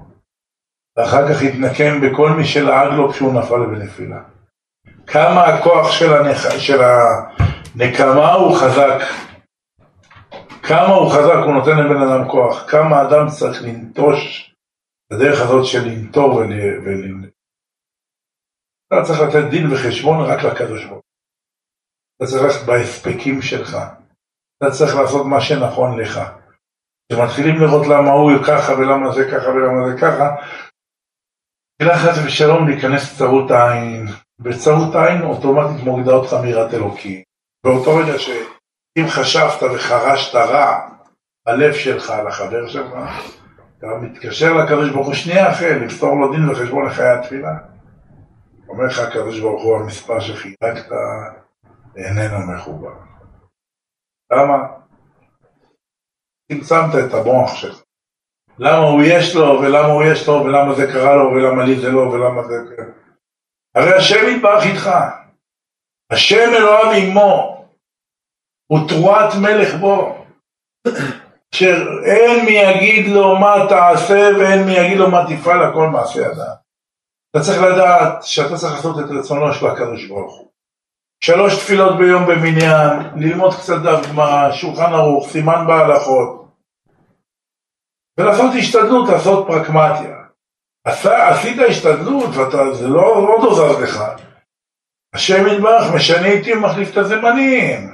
[0.98, 4.24] ואחר כך התנקם בכל מי שלעג לו כשהוא נפל בנפילה.
[5.14, 6.60] כמה הכוח של, הנח...
[6.60, 9.00] של הנקמה הוא חזק,
[10.64, 14.54] כמה הוא חזק, הוא נותן לבן אדם כוח, כמה אדם צריך לנטוש
[15.14, 16.54] בדרך הזאת של לנטור ול...
[16.86, 17.30] ול...
[18.88, 21.04] אתה צריך לתת דין וחשבון רק לקדוש ברוך
[22.18, 23.78] אתה צריך ללכת בהספקים שלך,
[24.58, 26.20] אתה צריך לעשות מה שנכון לך.
[27.12, 30.36] כשמתחילים לראות למה הוא ככה ולמה זה ככה ולמה זה ככה,
[31.76, 34.08] תפילה חס ושלום להיכנס לצרות העין,
[34.44, 37.22] וצרות העין אוטומטית מורידה אותך מיראת אלוקים.
[37.64, 40.90] באותו רגע שאם חשבת וחרשת רע
[41.48, 42.92] הלב שלך על החבר שלך,
[43.78, 47.52] אתה מתקשר לקדוש ברוך הוא שנייה אחרי, לפתור לו דין וחשבון לחיי התפילה.
[48.68, 50.86] אומר לך הקדוש ברוך הוא המספר שחילקת
[51.96, 52.94] איננו מחובר.
[54.32, 54.68] למה?
[56.52, 57.82] צמצמת את המוח שלך.
[58.60, 61.92] למה הוא יש לו, ולמה הוא יש לו, ולמה זה קרה לו, ולמה לי זה
[61.92, 62.56] לא, ולמה זה...
[63.76, 64.90] הרי השם יתברך איתך.
[66.12, 67.66] השם אלוהיו עמו.
[68.88, 70.26] תרועת מלך בו.
[71.56, 76.20] אשר אין מי יגיד לו מה תעשה ואין מי יגיד לו מה תפעל, הכל מעשה
[76.20, 76.62] ידיים.
[77.32, 80.52] אתה צריך לדעת שאתה צריך לעשות את רצונו של הקדוש ברוך הוא.
[81.24, 86.48] שלוש תפילות ביום במניין, ללמוד קצת דף גמרא, שולחן ערוך, סימן בהלכות,
[88.20, 90.21] ולעשות השתדלות, לעשות פרקמטיה.
[90.86, 94.04] עשה, עשית השתדלות, וזה לא, לא דוזר לך.
[95.14, 97.92] השם יתברך משנה איתי ומחליף את הזמנים.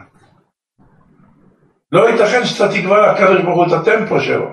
[1.92, 4.50] לא ייתכן שאתה תקבע לקדוש ברוך הוא את הטמפו שלו.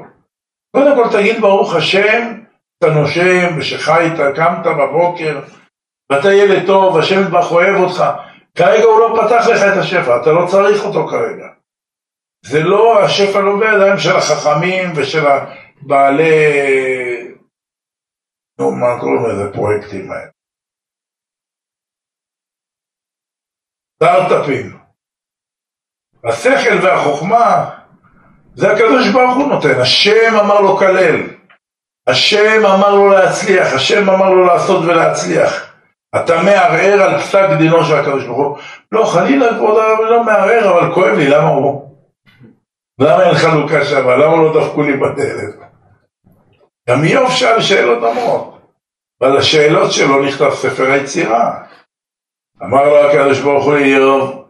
[0.76, 2.40] קודם כל תגיד ברוך השם,
[2.78, 5.40] אתה נושם, ושחיית, קמת בבוקר,
[6.10, 8.04] ואתה ילד טוב, השם יתברך אוהב אותך.
[8.54, 11.46] כרגע הוא לא פתח לך את השפע, אתה לא צריך אותו כרגע.
[12.46, 16.24] זה לא, השפע לא בידיים של החכמים ושל הבעלי,
[17.22, 17.23] נו,
[18.60, 20.30] מה קוראים לזה, פרויקטים האלה.
[23.96, 24.78] סטארט-אפים.
[26.24, 27.70] השכל והחוכמה,
[28.54, 29.80] זה הקדוש ברוך הוא נותן.
[29.80, 31.16] השם אמר לו כלל.
[32.06, 35.74] השם אמר לו להצליח, השם אמר לו לעשות ולהצליח.
[36.16, 38.58] אתה מערער על פסק דינו של הקדוש ברוך הוא.
[38.92, 41.90] לא, חלילה כבוד הרב, אני לא מערער, אבל כואב לי, למה הוא?
[43.00, 44.08] למה אין חלוקה שם?
[44.08, 45.63] למה לא דפקו לי בדלת?
[46.88, 48.60] גם איוב שאל שאלות דומות,
[49.20, 51.66] ועל השאלות שלו נכתב ספר היצירה.
[52.62, 54.44] אמר לו הקדוש ברוך הוא לאיוב,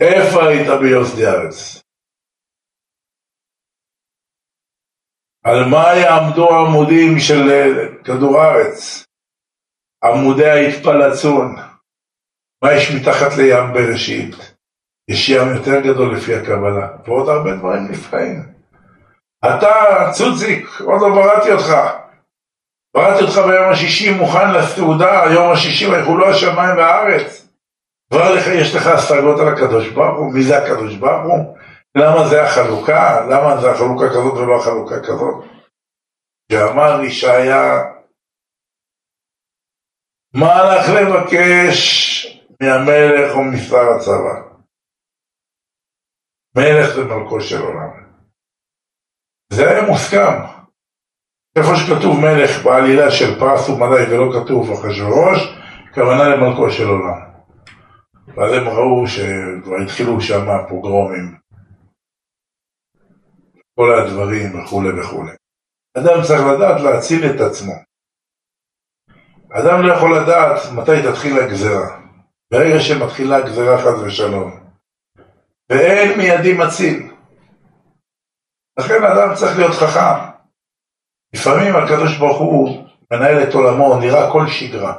[0.00, 1.82] איפה היית ביוסדי ארץ?
[5.44, 7.42] על מה יעמדו העמודים של
[8.04, 9.04] כדור הארץ?
[10.04, 11.56] עמודי ההתפלצון.
[12.62, 14.34] מה יש מתחת לים בראשית?
[15.08, 18.53] יש ים יותר גדול לפי הקבלה, ועוד הרבה דברים נפלאים.
[19.44, 19.72] אתה,
[20.12, 21.72] צוציק, עוד לא בראתי אותך.
[22.94, 27.48] בראתי אותך ביום השישי מוכן לסעודה, יום השישי ויכולו השמיים והארץ.
[28.10, 31.58] כבר לך, יש לך השגות על הקדוש ברוך הוא, מי זה הקדוש ברוך הוא?
[31.96, 33.26] למה זה החלוקה?
[33.30, 35.44] למה זה החלוקה כזאת ולא החלוקה כזאת?
[36.52, 37.82] שאמר ישעיה
[40.34, 41.80] מה הלך לבקש
[42.62, 44.54] מהמלך או משר הצבא?
[46.56, 47.93] מלך זה מלכו של עולם.
[49.52, 50.40] זה היה מוסכם.
[51.56, 55.40] איפה שכתוב מלך בעלילה של פרס ומדי ולא כתוב אחשוורוש,
[55.94, 57.20] כוונה למלכו של עולם.
[58.36, 61.36] ואז הם ראו שכבר התחילו שם פוגרומים,
[63.74, 65.32] כל הדברים וכולי וכולי.
[65.98, 67.72] אדם צריך לדעת להציל את עצמו.
[69.52, 72.00] אדם לא יכול לדעת מתי תתחיל הגזרה.
[72.50, 74.60] ברגע שמתחילה הגזרה חס ושלום.
[75.70, 77.13] ואין מידי מציל.
[78.78, 80.34] לכן אדם צריך להיות חכם.
[81.34, 84.94] לפעמים הקדוש ברוך הוא מנהל את עולמו, נראה כל שגרה.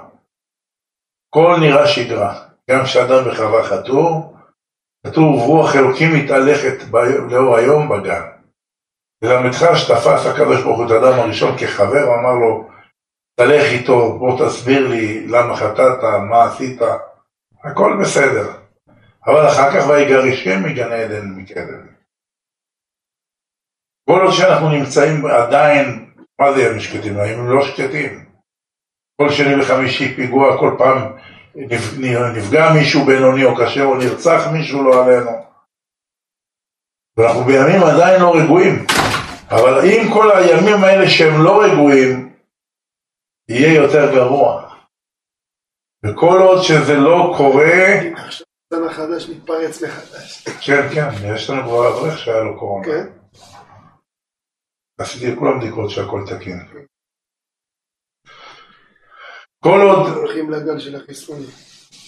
[1.30, 2.46] כל נראה שגרה.
[2.72, 4.38] גם כשאדם בחווה חתור,
[5.08, 6.78] כתוב רוח אלוקים מתהלכת
[7.30, 8.22] לאור היום בגן.
[9.22, 12.70] ללמדך שתפס הקדוש ברוך הוא את האדם הראשון כחבר, אמר לו,
[13.36, 16.82] תלך איתו, בוא תסביר לי למה חטאת, מה עשית,
[17.64, 18.52] הכל בסדר.
[19.28, 21.95] אבל אחר כך ויגרשם מגן עדן מקדם.
[24.10, 27.20] כל עוד שאנחנו נמצאים עדיין, מה זה ימים שקטים?
[27.20, 28.26] הימים לא שקטים.
[29.22, 31.18] כל שני וחמישי פיגוע, כל פעם
[32.36, 35.32] נפגע מישהו בינוני או קשה או נרצח מישהו לא עלינו.
[37.18, 38.86] ואנחנו בימים עדיין לא רגועים.
[39.50, 42.34] אבל אם כל הימים האלה שהם לא רגועים,
[43.50, 44.70] יהיה יותר גרוע.
[46.06, 47.74] וכל עוד שזה לא קורה,
[48.90, 50.48] החדש מתפרץ מחדש.
[50.66, 52.86] כן, כן, יש לנו כבר אברך שהיה לו קורונה.
[52.86, 53.06] כן?
[54.98, 56.60] עשיתי לכולם בדיקות שהכל תקין.
[59.64, 61.42] כל עוד, הולכים לגל של החיסון.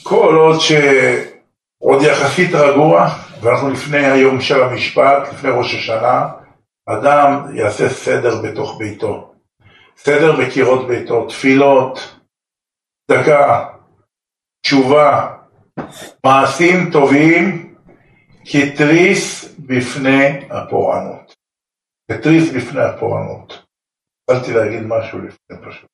[0.03, 3.07] כל עוד שעוד יחסית רגוע,
[3.41, 6.27] ואנחנו לפני היום של המשפט, לפני ראש השנה,
[6.85, 9.33] אדם יעשה סדר בתוך ביתו.
[9.97, 11.99] סדר בקירות ביתו, תפילות,
[13.11, 13.65] צדקה,
[14.61, 15.35] תשובה,
[16.25, 17.75] מעשים טובים
[18.45, 21.26] כתריס בפני הפורענות.
[22.11, 23.53] כתריס בפני הפורענות.
[24.23, 25.89] התחלתי להגיד משהו לפני פשוט.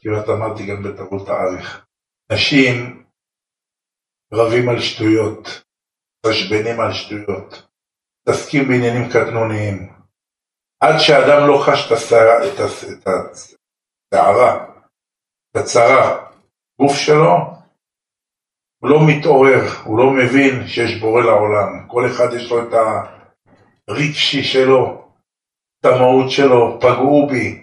[0.00, 1.86] כמעט אמרתי גם בתרבות האריך.
[2.32, 3.04] נשים
[4.32, 5.46] רבים על שטויות,
[6.26, 7.68] חשבנים על שטויות,
[8.22, 9.92] מתעסקים בעניינים קטנוניים.
[10.80, 12.36] עד שאדם לא חש את הסערה,
[15.50, 16.26] את הצרה,
[16.80, 17.59] גוף שלו,
[18.80, 21.86] הוא לא מתעורר, הוא לא מבין שיש בורא לעולם.
[21.88, 22.74] כל אחד יש לו את
[23.88, 25.08] הרגשי שלו,
[25.80, 27.62] את המהות שלו, פגעו בי,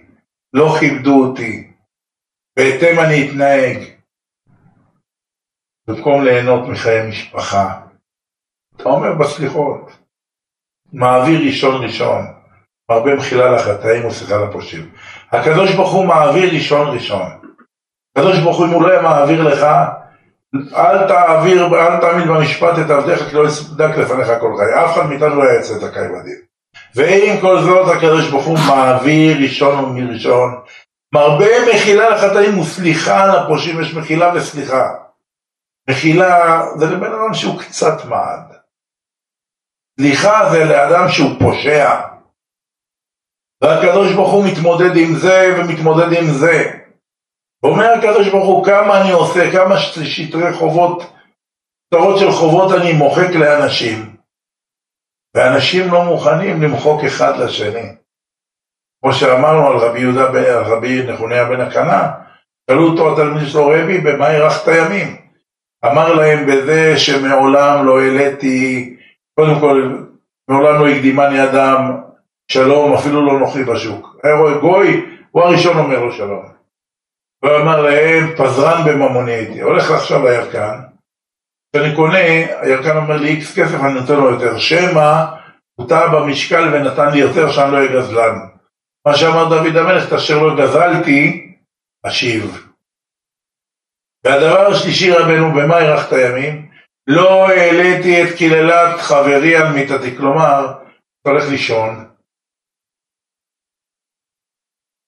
[0.54, 1.72] לא כיבדו אותי,
[2.58, 3.98] בהתאם אני אתנהג.
[5.88, 7.82] במקום ליהנות מחיי משפחה.
[8.76, 9.92] אתה אומר בסליחות,
[10.94, 12.26] מעביר ראשון ראשון,
[12.92, 14.92] מרבה מחילה לחטאים וסליחה לפושעים.
[15.32, 17.28] הקדוש ברוך הוא מעביר ראשון ראשון.
[18.16, 19.66] הקדוש ברוך הוא אם הוא לא היה מעביר לך,
[20.56, 24.86] אל תעביר, אל תעמיד במשפט את עבדיך כי לא יסדק לפניך כל חיי.
[24.86, 26.42] אף אחד מאיתנו לא היה יצא זכאי בדין.
[26.96, 30.62] ועם כל זאת הקדוש ברוך הוא מעביר ראשון ומראשון,
[31.14, 34.88] מרבה מחילה לחטאים וסליחה לפושעים, יש מחילה וסליחה.
[35.90, 38.54] מחילה זה לבן אדם שהוא קצת מעד.
[40.00, 42.02] סליחה זה לאדם שהוא פושע.
[43.64, 46.87] והקדוש ברוך הוא מתמודד עם זה ומתמודד עם זה.
[47.63, 51.13] אומר הקדוש ברוך הוא כמה אני עושה, כמה שטרי חובות,
[51.88, 54.15] שטרות של חובות אני מוחק לאנשים.
[55.36, 57.96] ואנשים לא מוכנים למחוק אחד לשני.
[59.02, 62.12] כמו שאמרנו על רבי יהודה, על רבי נחוניה בן הקנה,
[62.70, 65.17] שאלו אותו התלמיד שלו רבי, במה הארכת ימים?
[65.86, 68.96] אמר להם בזה שמעולם לא העליתי,
[69.39, 69.98] קודם כל,
[70.50, 72.02] מעולם לא הקדימני אדם,
[72.52, 74.15] שלום, אפילו לא נוחי בשוק.
[74.24, 76.57] היה רואה גוי, הוא הראשון אומר לו שלום.
[77.39, 80.80] הוא אמר להם, פזרן בממוני הייתי, הולך עכשיו לירקן,
[81.76, 82.17] כשאני קונה,
[82.62, 85.26] הירקן אומר לי איקס כסף, אני נותן לו יותר, שמא
[85.76, 88.36] הוא טעה במשקל ונתן לי יותר, שאני לא אהיה גזלן.
[89.08, 91.54] מה שאמר דוד המלך, את אשר לא גזלתי,
[92.04, 92.67] אשיב.
[94.23, 96.71] והדבר השלישי רבנו, במה הארכת ימים?
[97.08, 100.73] לא העליתי את קללת חברי על מיתתי, כלומר,
[101.21, 102.10] אתה הולך לישון,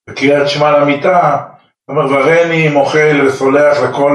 [0.10, 1.48] בקריאת שמע למיטה,
[1.90, 4.14] אתה אומר, ורני מוחל וסולח לכל,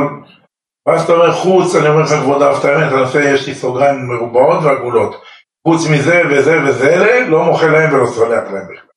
[0.87, 4.65] ואז אתה אומר, חוץ, אני אומר לך, כבוד אהבת האמת, עושה, יש לי סוגריים מרובעות
[4.65, 5.25] ועגולות.
[5.69, 8.89] חוץ מזה וזה וזה אלה, לא מוחל להם ולא סולח להם בכלל.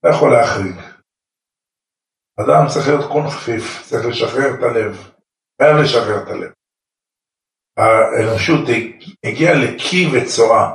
[0.00, 0.76] אתה יכול להחריג.
[2.40, 5.12] אדם צריך להיות קון חפיף, צריך לשחרר את הלב.
[5.62, 6.52] חייב לשחרר את הלב.
[7.78, 8.68] האנושות
[9.24, 10.70] הגיעה לקי וצואה,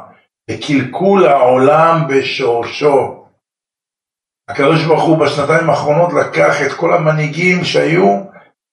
[0.49, 3.18] לקלקול העולם בשורשו.
[4.49, 8.25] הקדוש ברוך הוא בשנתיים האחרונות לקח את כל המנהיגים שהיו,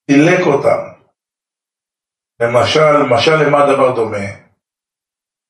[0.09, 0.81] דילק אותם.
[2.41, 4.27] למשל, משל למה דבר דומה?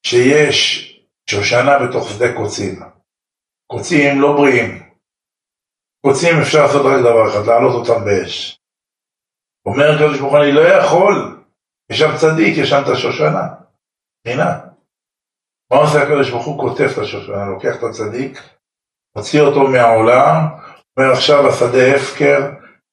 [0.05, 0.59] שיש
[1.29, 2.75] שושנה בתוך שדה קוצים.
[3.71, 4.89] קוצים לא בריאים.
[6.05, 8.59] קוצים אפשר לעשות רק דבר אחד, להעלות אותם באש.
[9.65, 11.43] אומר הקדוש ברוך הוא, אני לא יכול,
[11.91, 13.45] יש שם צדיק, יש שם את השושנה.
[14.27, 14.49] הנה.
[15.71, 16.59] מה עושה הקדוש ברוך הוא?
[16.59, 18.56] כותב את השושנה, לוקח את הצדיק,
[19.17, 20.37] מוציא אותו מהעולם,
[20.97, 22.39] אומר עכשיו השדה הפקר,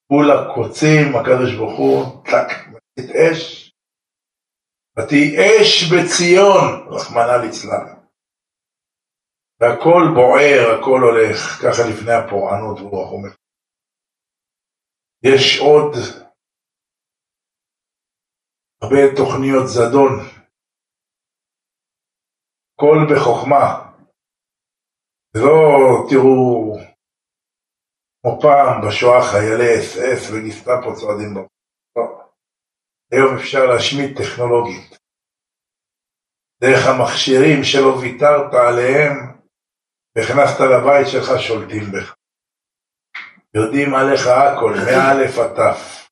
[0.09, 3.73] כולה קוצים, הקדוש ברוך הוא, טק, מצית אש,
[4.97, 7.87] ותהי אש בציון, רחמנא ליצלן.
[9.61, 13.33] והכל בוער, הכל הולך, ככה לפני הפורענות רוח אומר.
[15.23, 15.93] יש עוד
[18.83, 20.13] הרבה תוכניות זדון,
[22.75, 23.94] הכל בחוכמה.
[25.35, 26.77] לא תראו
[28.21, 31.49] כמו פעם בשואה חיילי אס אס וגיסטאפו צועדים בו.
[31.97, 32.03] לא.
[33.13, 34.99] היום אפשר להשמיד טכנולוגית.
[36.61, 39.15] דרך המכשירים שלא ויתרת עליהם,
[40.17, 42.15] והכנסת לבית שלך שולטים בך.
[43.55, 46.09] יודעים עליך הכל, מאלף עד תף.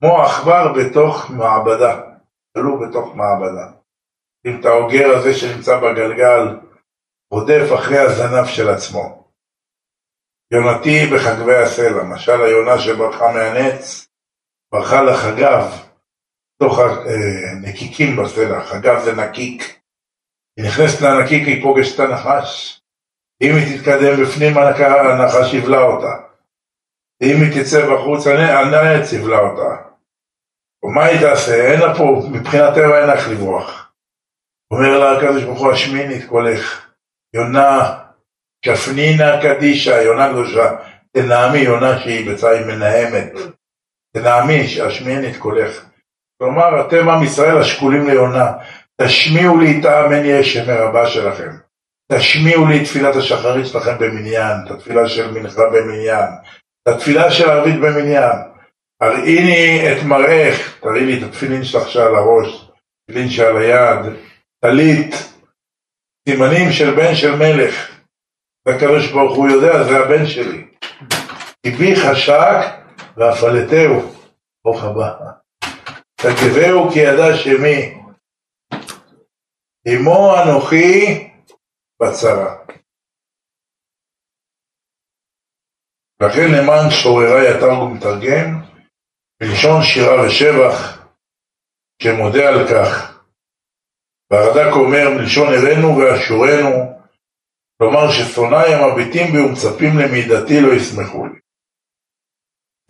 [0.00, 1.94] כמו עכבר בתוך מעבדה,
[2.52, 3.79] תלו בתוך מעבדה.
[4.46, 6.58] אם את האוגר הזה שנמצא בגלגל
[7.30, 9.20] רודף אחרי הזנב של עצמו.
[10.52, 14.08] יונתי בחגבי הסלע, משל היונה שברחה מהנץ,
[14.72, 15.64] ברחה לחגב,
[16.62, 19.80] תוך הנקיקים בסלע, חגב זה נקיק.
[20.56, 22.80] היא נכנסת לנקיק, היא פוגשת את הנחש.
[23.42, 26.14] אם היא תתקדם בפנים, הנחש יבלע אותה.
[27.22, 29.82] אם היא תצא בחוץ, הנץ יבלע אותה.
[30.82, 31.72] ומה היא תעשה?
[31.72, 33.79] אין לה פה, מבחינת טבע אין לך לברוח.
[34.70, 36.86] אומר לה הקדוש ברוך הוא, השמיני את קולך.
[37.34, 37.98] יונה,
[38.64, 40.76] כפנינה קדישה, יונה קדושה.
[41.12, 43.32] תנעמי, יונה שהיא בצד מנהמת.
[44.16, 45.84] תנעמי, השמיני את קולך.
[46.42, 48.52] כלומר, אתם עם ישראל השקולים ליונה.
[49.00, 51.50] תשמיעו לי את האמן ישם מרבה שלכם.
[52.12, 56.26] תשמיעו לי את תפילת השחרית שלכם במניין, את התפילה של מנחה במניין,
[56.82, 58.36] את התפילה של ערבית במניין.
[59.00, 62.70] הראיני את מראך, תראי לי את התפילין שלך שעל הראש,
[63.06, 64.14] תפילין שעל היד,
[64.60, 65.14] טלית,
[66.28, 68.00] סימנים של בן של מלך.
[68.66, 70.66] והקדוש ברוך הוא יודע, זה הבן שלי.
[71.62, 72.58] כי בי חשק
[73.16, 74.14] והפלטהו,
[74.64, 75.10] ברוך הבא.
[76.16, 78.00] תגבהו כי ידע שמי.
[79.86, 81.28] עמו אנוכי
[82.02, 82.56] בצרה.
[86.22, 88.62] לכן למען שוררי התרגום מתרגם,
[89.40, 91.06] בלשון שירה ושבח,
[92.02, 93.09] שמודה על כך.
[94.30, 97.00] והרד"ק אומר מלשון הראנו ואשורנו,
[97.78, 101.38] כלומר ששונאי המביטים בי ומצפים למידתי לא ישמחו לי.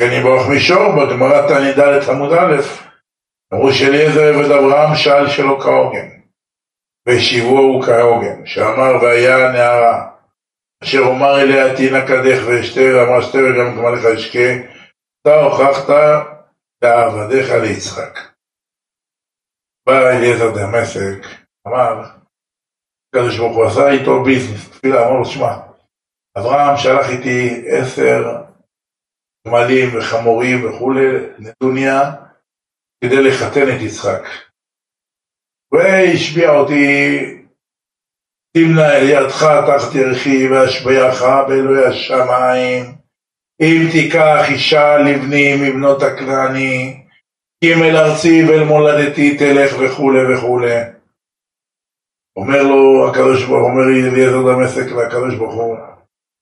[0.00, 2.56] כן יברח מישור בגמרא תע"ד עמוד א',
[3.54, 6.08] אמרו שאליעזר עבד אברהם שאל שלא כהוגן,
[7.06, 10.10] והשיבו הוא כהוגן, שאמר והיה נערה,
[10.82, 14.68] אשר אומר אליה תינא קדך ואשתה, ואמרה שתה וגם גמליך אשקה,
[15.22, 15.94] אתה הוכחת
[16.82, 18.29] לעבדיך ליצחק.
[19.86, 21.26] בא אליעזר דמשק,
[21.68, 22.04] אמר,
[23.08, 25.56] הקדוש ברוך הוא עשה איתו ביזנס, תפילה, אמר לו, שמע,
[26.38, 28.42] אברהם שלח איתי עשר
[29.46, 31.06] גמלים וחמורים וכולי,
[31.38, 32.12] נדוניה,
[33.04, 34.22] כדי לחתן את יצחק.
[35.72, 37.18] והשביע אותי,
[38.56, 42.84] תמנע אל ידך תחת ירחי ואשביעך באלוהי השמיים.
[43.60, 46.99] אם תיקח אישה לבני מבנות הכנעני,
[47.64, 50.80] אם אל ארצי ואל מולדתי תלך וכולי וכולי.
[52.36, 55.76] אומר לו הקדוש ברוך הוא, אומר לי אליעזר דמשק לקדוש ברוך הוא,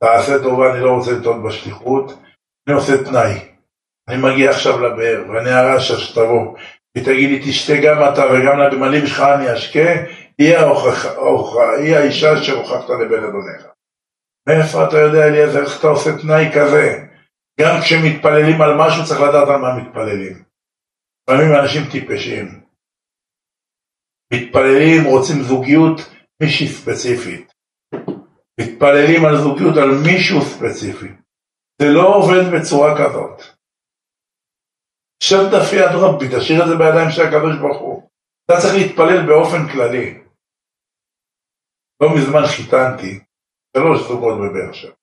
[0.04, 2.18] תעשה טובה, אני לא רוצה לטעות בשליחות,
[2.66, 3.34] אני עושה תנאי.
[4.08, 6.56] אני מגיע עכשיו לבאר, והנערה שתבוא,
[6.94, 9.90] היא תגיד לי, תשתה גם אתה וגם לגמלים שלך אני אשקה,
[10.38, 13.66] היא האישה שהוכחת לבן אדונך.
[14.48, 17.04] מאיפה אתה יודע, אליעזר, איך אתה עושה תנאי כזה?
[17.60, 20.47] גם כשמתפללים על משהו צריך לדעת על מה מתפללים.
[21.28, 22.64] לפעמים אנשים טיפשים.
[24.32, 26.00] מתפללים, רוצים זוגיות
[26.42, 27.52] מישהי ספציפית.
[28.60, 31.08] מתפללים על זוגיות על מישהו ספציפי.
[31.82, 33.58] זה לא עובד בצורה כזאת.
[35.22, 38.10] שב דפי יד רבי, תשאיר את זה בידיים של הקדוש ברוך הוא.
[38.44, 40.24] אתה צריך להתפלל באופן כללי.
[42.00, 43.24] לא מזמן חיתנתי
[43.76, 44.94] שלוש זוגות בבאר שבע.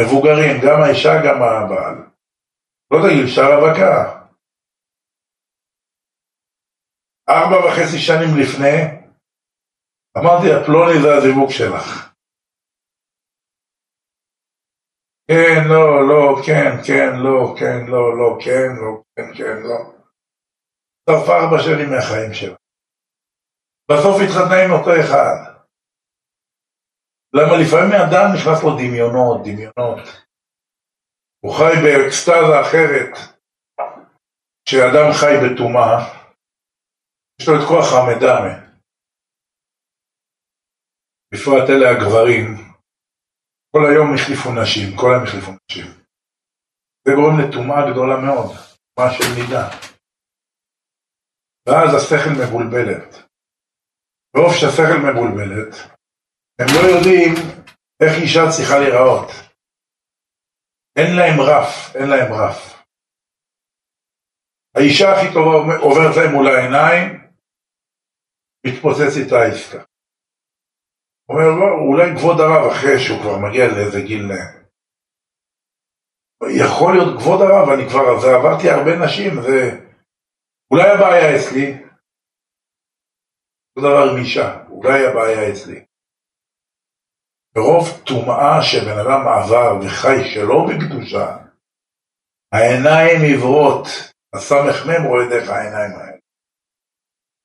[0.00, 1.96] מבוגרים, גם האישה, גם הבעל.
[2.90, 4.23] לא תגיד, אפשר רווקה.
[7.28, 8.76] ארבע וחצי שנים לפני,
[10.18, 12.14] אמרתי לה, פלוני זה הזיווג שלך.
[15.28, 19.78] כן, לא, לא, כן, כן, לא, כן, לא, לא, כן, לא, כן, כן, לא.
[21.06, 22.56] שרפה ארבע שנים מהחיים שלה.
[23.90, 25.36] בסוף התחתנה עם אותו אחד.
[27.36, 29.98] למה לפעמים האדם נכנס לו דמיונות, דמיונות.
[31.40, 33.12] הוא חי באקסטזה אחרת.
[34.66, 36.23] כשאדם חי בטומאה,
[37.40, 38.74] יש לו את כוח המדמה.
[41.34, 42.44] בפרט אלה הגברים,
[43.72, 45.86] כל היום החליפו נשים, כל היום החליפו נשים.
[47.04, 48.50] זה גורם לטומאה גדולה מאוד,
[48.94, 49.64] טומאה של נידה.
[51.68, 53.10] ואז השכל מבולבלת.
[54.36, 55.72] ברוב שהשכל מבולבלת,
[56.58, 57.32] הם לא יודעים
[58.02, 59.30] איך אישה צריכה להיראות.
[60.98, 62.84] אין להם רף, אין להם רף.
[64.76, 67.23] האישה הכי טובה עוברת להם מול העיניים,
[68.66, 69.84] מתפוצץ איתה העסקה.
[71.28, 74.24] אומר, לא, אולי כבוד הרב אחרי שהוא כבר מגיע לאיזה גיל...
[76.60, 79.84] יכול להיות כבוד הרב, אני כבר, זה עברתי הרבה נשים, זה...
[80.70, 81.66] אולי הבעיה אצלי.
[83.76, 85.84] אותו דבר עם אישה, אולי הבעיה אצלי.
[87.54, 91.26] ברוב טומאה שבן אדם עבר וחי שלא בקדושה,
[92.52, 93.86] העיניים עיוורות,
[94.34, 96.13] הסמ"ם רואה דרך העיניים האלה.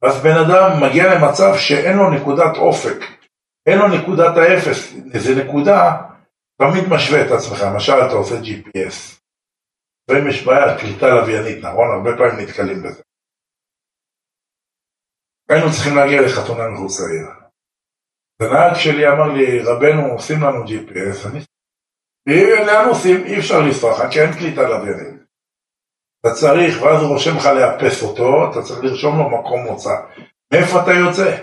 [0.01, 2.99] ואז בן אדם מגיע למצב שאין לו נקודת אופק,
[3.67, 5.81] אין לו נקודת האפס, איזה נקודה,
[6.61, 9.19] תמיד משווה את עצמך, למשל אתה עושה GPS,
[10.07, 11.87] ואם יש בעיה, קליטה לוויינית, נכון?
[11.95, 13.01] הרבה פעמים נתקלים בזה.
[15.49, 17.27] היינו צריכים להגיע לחתונה מחוץ לעיר.
[18.41, 21.39] ונהג שלי אמר לי, רבנו, עושים לנו GPS, אני...
[22.67, 23.25] לאן עושים?
[23.25, 25.18] אי אפשר לנסוע כי אין קליטה לוויינית.
[26.21, 29.95] אתה צריך, ואז הוא רושם לך לאפס אותו, אתה צריך לרשום לו מקום מוצא.
[30.53, 31.37] מאיפה אתה יוצא?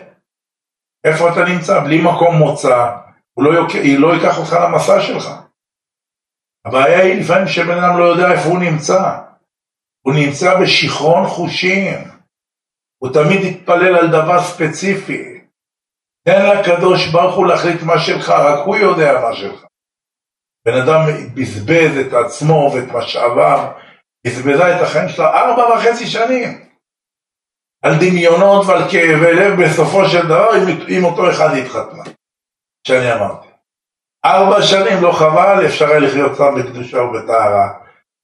[1.05, 1.81] איפה אתה נמצא?
[1.81, 2.91] בלי מקום מוצא,
[3.33, 3.71] הוא לא, יוק...
[3.99, 5.31] לא ייקח אותך למסע שלך.
[6.67, 9.19] הבעיה היא לפעמים שבן אדם לא יודע איפה הוא נמצא.
[10.07, 11.99] הוא נמצא בשיכרון חושים.
[12.99, 15.41] הוא תמיד יתפלל על דבר ספציפי.
[16.25, 19.65] תן לקדוש ברוך הוא להחליט מה שלך, רק הוא יודע מה שלך.
[20.67, 21.01] בן אדם
[21.35, 23.73] בזבז את עצמו ואת משאביו,
[24.27, 26.67] בזבזה את החיים שלו ארבע וחצי שנים.
[27.83, 32.05] על דמיונות ועל כאבי לב בסופו של דבר עם, עם אותו אחד התחתנה,
[32.87, 33.49] שאני אמרתי.
[34.25, 37.69] ארבע שנים לא חבל, אפשר היה לחיות סתם בקדושה ובטהרה,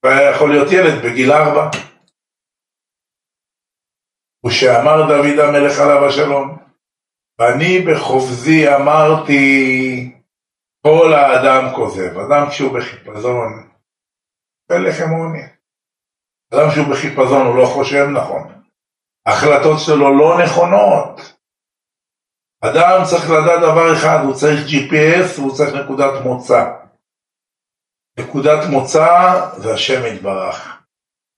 [0.04, 1.70] והיה יכול להיות ילד בגיל ארבע.
[4.46, 6.58] ושאמר דוד המלך עליו השלום,
[7.38, 9.42] ואני בחובזי אמרתי,
[10.86, 13.70] כל האדם כוזב, אדם כשהוא בחיפזון,
[14.68, 15.51] פלחם עוני.
[16.54, 18.52] אדם שהוא בחיפזון הוא לא חושב נכון.
[19.26, 21.34] ההחלטות שלו לא נכונות.
[22.60, 26.64] אדם צריך לדעת דבר אחד, הוא צריך GPS והוא צריך נקודת מוצא.
[28.18, 30.78] נקודת מוצא זה השם יתברך.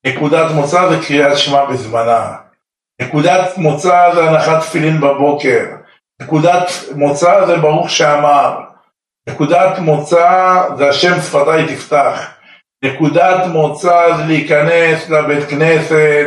[0.06, 2.36] נקודת מוצא זה קריאת שמע בזמנה.
[3.02, 5.64] נקודת מוצא זה הנחת תפילין בבוקר.
[6.22, 8.60] נקודת מוצא זה ברוך שאמר.
[9.28, 12.33] נקודת מוצא זה השם שפתיי תפתח.
[12.84, 16.26] נקודת מוצא זה להיכנס לבית כנסת,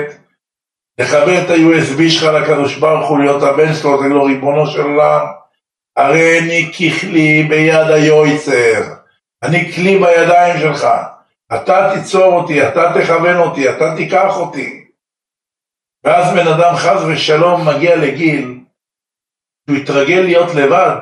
[1.00, 5.26] לחבר את ה-USB שלך לקדוש ברוך הוא, להיות הבן שלו, זה לא ריבונו של עולם.
[5.98, 8.94] הרי אני ככלי ביד היועצר,
[9.44, 10.88] אני כלי בידיים שלך.
[11.56, 14.86] אתה תיצור אותי, אתה תכוון אותי, אתה תיקח אותי.
[16.04, 18.60] ואז בן אדם חס ושלום מגיע לגיל
[19.66, 21.00] שהוא יתרגל להיות לבד.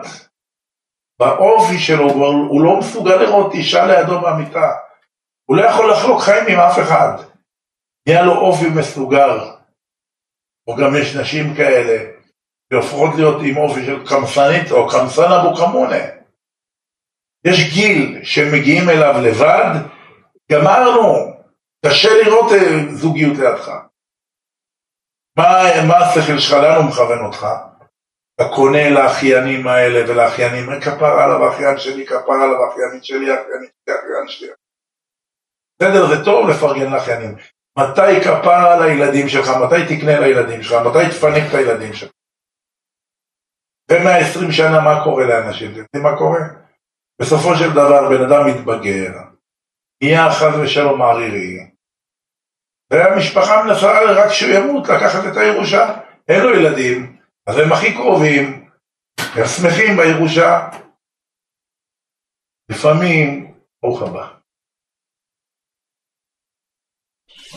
[1.19, 2.09] באופי שלו
[2.49, 4.71] הוא לא מסוגל לראות אישה לידו במיטה.
[5.45, 7.23] הוא לא יכול לחלוק חיים עם אף אחד.
[8.07, 9.55] נהיה לו אופי מסוגר.
[10.67, 12.11] או גם יש נשים כאלה,
[12.73, 16.03] שהופכות להיות עם אופי של קמסנית או קמסן אבו קמונה.
[17.45, 19.71] יש גיל שמגיעים אליו לבד,
[20.51, 21.33] גמרנו,
[21.85, 23.69] קשה לראות אה, זוגיות לידך.
[25.37, 27.47] מה, מה השכל שלך, לאן הוא מכוון אותך?
[28.35, 33.95] אתה קונה לאחיינים האלה ולאחיינים, כפר עליו אחיין שלי, כפר עליו אחיינית שלי, אחיינית שלי,
[33.95, 34.64] אחיין שלי.
[35.79, 37.35] בסדר, זה טוב לפרגן לאחיינים.
[37.79, 42.11] מתי כפר הילדים שלך, מתי תקנה לילדים שלך, מתי תפנק את הילדים שלך.
[43.91, 45.71] ו-120 שנה מה קורה לאנשים?
[45.71, 46.39] אתם יודעים מה קורה?
[47.21, 49.11] בסופו של דבר בן אדם מתבגר,
[50.03, 51.71] נהיה חס ושלום מערירי,
[52.91, 55.97] והמשפחה מנסה רק שהוא ימות לקחת את הירושה,
[56.27, 57.17] אין לו ילדים,
[57.47, 58.69] אז הם הכי קרובים,
[59.19, 60.69] הם שמחים בירושה.
[62.69, 63.53] לפעמים,
[63.83, 64.44] ברוך הבא.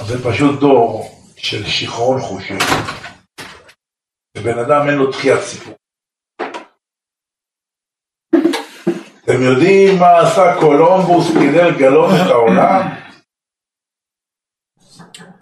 [0.07, 2.59] זה פשוט דור של שיכרון חושים.
[4.39, 5.75] שבן אדם אין לו דחיית סיפור.
[9.25, 12.83] אתם יודעים מה עשה קולומבוס כדי לגלות את העולם?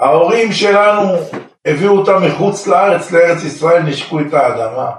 [0.01, 1.13] ההורים שלנו
[1.67, 4.91] הביאו אותם מחוץ לארץ, לארץ ישראל, נשקו את האדמה.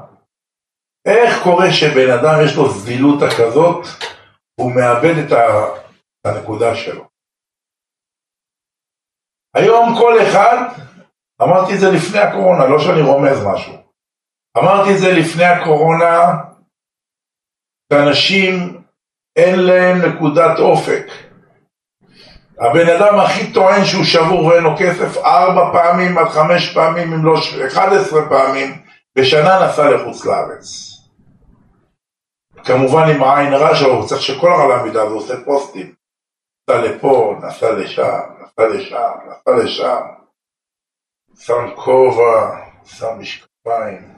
[1.06, 3.86] איך קורה שבן אדם יש לו זילותא כזאת,
[4.60, 5.32] הוא מאבד את
[6.26, 7.17] הנקודה שלו?
[9.58, 10.58] היום כל אחד,
[11.42, 13.74] אמרתי את זה לפני הקורונה, לא שאני רומז משהו,
[14.58, 16.34] אמרתי את זה לפני הקורונה,
[17.94, 18.82] שאנשים
[19.36, 21.06] אין להם נקודת אופק.
[22.60, 27.26] הבן אדם הכי טוען שהוא שבור ואין לו כסף ארבע פעמים עד חמש פעמים, אם
[27.26, 27.34] לא
[27.68, 28.82] אחד עשרה פעמים,
[29.18, 30.68] בשנה נסע לחוץ לארץ.
[32.64, 35.94] כמובן עם העין הרע שלו, הוא צריך שכל העולם ידע, הוא עושה פוסטים.
[36.70, 40.02] נסע לפה, נסע לשם, נסע לשם, נסע לשם,
[41.40, 44.18] שם כובע, שם משקפיים,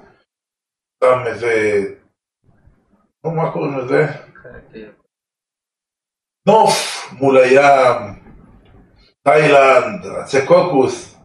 [1.04, 1.82] שם איזה...
[3.24, 4.06] נו, מה קוראים לזה?
[6.48, 6.74] נוף
[7.12, 8.24] מול הים,
[9.22, 11.16] תאילנד, עצי קוקוס.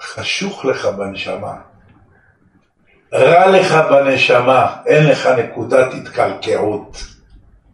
[0.00, 1.62] חשוך לך בנשמה.
[3.12, 6.96] רע לך בנשמה, אין לך נקודת התקלקעות.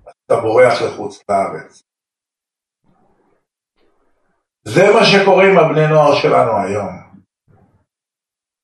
[0.03, 1.83] אתה בורח לחוץ לארץ.
[4.65, 7.03] זה מה שקורה עם הבני נוער שלנו היום.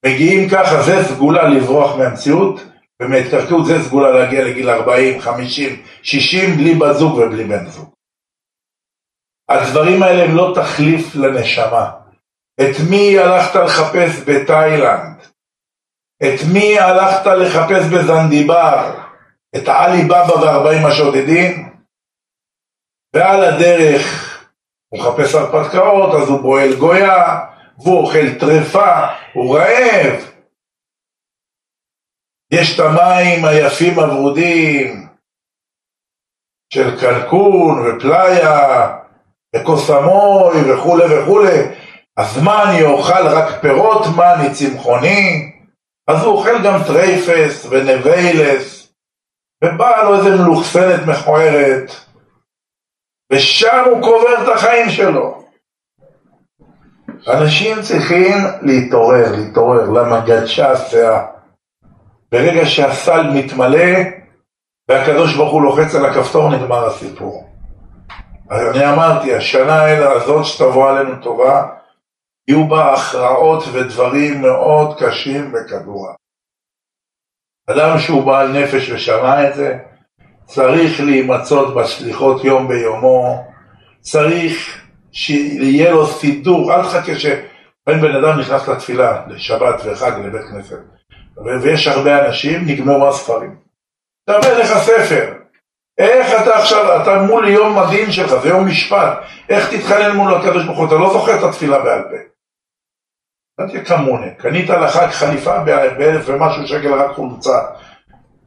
[0.06, 2.60] מגיעים ככה, זה סגולה לברוח מהמציאות,
[3.02, 7.94] ומהתקרקעות זה סגולה להגיע לגיל 40, 50, 60 בלי בת זוג ובלי בן זוג.
[9.48, 11.90] הדברים האלה הם לא תחליף לנשמה.
[12.60, 15.22] את מי הלכת לחפש בתאילנד?
[16.22, 18.94] את מי הלכת לחפש בזנדיבר?
[19.56, 21.68] את עלי בבא וארבעים השודדים?
[23.14, 24.27] ועל הדרך
[24.88, 27.40] הוא מחפש הרפתקאות, אז הוא בועל גויה,
[27.78, 30.30] והוא אוכל טרפה, הוא רעב.
[32.52, 35.08] יש את המים היפים הוורודים
[36.72, 38.96] של קנקון ופלאיה
[39.56, 41.58] וקו סמוי וכולי וכולי,
[42.16, 45.52] אז מה אני אוכל רק פירות, מה אני צמחוני?
[46.08, 48.92] אז הוא אוכל גם טרייפס ונביילס,
[49.64, 51.90] ובאה לו איזה מלוכסנת מכוערת,
[53.32, 55.44] ושם הוא קובר את החיים שלו.
[57.28, 61.26] אנשים צריכים להתעורר, להתעורר, למה גדשה הסאה.
[62.32, 63.88] ברגע שהסל מתמלא
[64.88, 67.48] והקדוש ברוך הוא לוחץ על הכפתור נגמר הסיפור.
[68.50, 71.66] אז אני אמרתי, השנה הזאת שתבוא עלינו טובה,
[72.48, 76.14] יהיו בה הכרעות ודברים מאוד קשים בכדורה.
[77.70, 79.78] אדם שהוא בעל נפש ושמע את זה,
[80.48, 83.44] צריך להימצאות בסליחות יום ביומו,
[84.00, 84.82] צריך
[85.12, 90.78] שיהיה לו סידור, אל תחכה שבן בן אדם נכנס לתפילה, לשבת וחג, לבית כנסת,
[91.62, 93.56] ויש הרבה אנשים, נגמרו הספרים.
[94.26, 95.34] תאבד לך ספר,
[95.98, 99.18] איך אתה עכשיו, אתה מול יום הדין שלך, זה יום משפט,
[99.48, 102.16] איך תתחנן מול הקדוש ברוך הוא, אתה לא זוכר את התפילה בעל פה.
[103.60, 107.58] אל תהיה כמונה, קנית לחג חליפה באלף ומשהו שקל רק חולצה,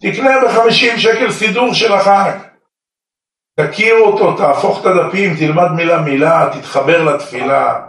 [0.02, 2.32] תקנה בחמישים שקל סידור של החג.
[3.60, 7.88] תכיר אותו, תהפוך את הדפים, תלמד מילה מילה, תתחבר לתפילה.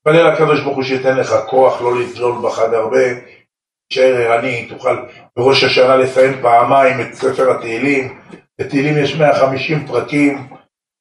[0.00, 3.04] תפלל לקדוש ברוך הוא שייתן לך כוח לא לצלול בחג הרבה,
[3.88, 4.96] תישאר ערני, תוכל
[5.36, 8.20] בראש השנה לסיים פעמיים את ספר התהילים.
[8.60, 10.48] בתהילים יש 150 פרקים,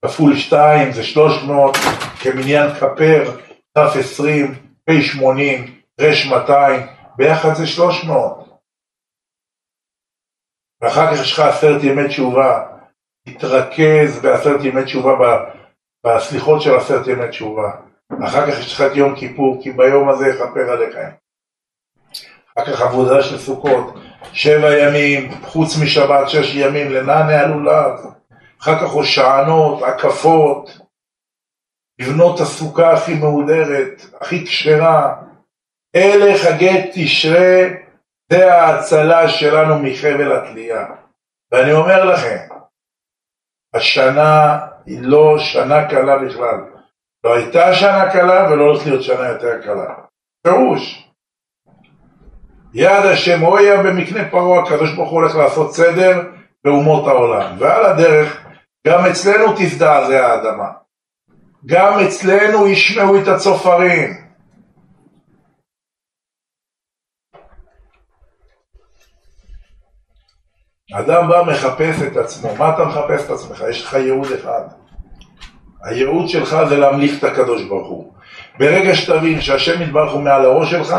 [0.06, 1.78] כפול 2 זה 300,
[2.20, 3.32] כמניין כפר,
[3.74, 6.82] תף 20, פ 80, רש 200,
[7.18, 8.47] ביחד זה 300.
[10.82, 12.66] ואחר כך יש לך עשרת ימי תשובה,
[13.26, 15.44] תתרכז בעשרת ימי תשובה,
[16.06, 17.72] בסליחות של עשרת ימי תשובה.
[18.26, 21.10] אחר כך יש לך את יום כיפור, כי ביום הזה יכפר עליכם.
[22.58, 23.94] אחר כך עבודה של סוכות,
[24.34, 28.00] שבע ימים, חוץ משבת שש ימים, לנענה הלולב.
[28.62, 30.80] אחר כך הושענות, הקפות,
[32.00, 35.16] לבנות הסוכה הכי מהודרת, הכי כשרה.
[35.96, 37.68] אלה חגי תשרה
[38.32, 40.86] זה ההצלה שלנו מחבל התלייה.
[41.52, 42.38] ואני אומר לכם,
[43.74, 46.60] השנה היא לא שנה קלה בכלל.
[47.24, 49.94] לא הייתה שנה קלה ולא הולכת להיות שנה יותר קלה.
[50.44, 51.08] פירוש.
[52.74, 56.22] יד השם הויה במקנה פרעה, הקדוש ברוך הוא הולך לעשות סדר
[56.64, 57.56] באומות העולם.
[57.60, 58.48] ועל הדרך,
[58.88, 60.72] גם אצלנו תזדעזע האדמה.
[61.66, 64.27] גם אצלנו ישמעו את הצופרים.
[70.94, 73.64] אדם בא מחפש את עצמו, מה אתה מחפש את עצמך?
[73.70, 74.62] יש לך ייעוד אחד.
[75.84, 78.14] הייעוד שלך זה להמליך את הקדוש ברוך הוא.
[78.60, 80.96] ברגע שתבין שהשם יתברך הוא מעל הראש שלך,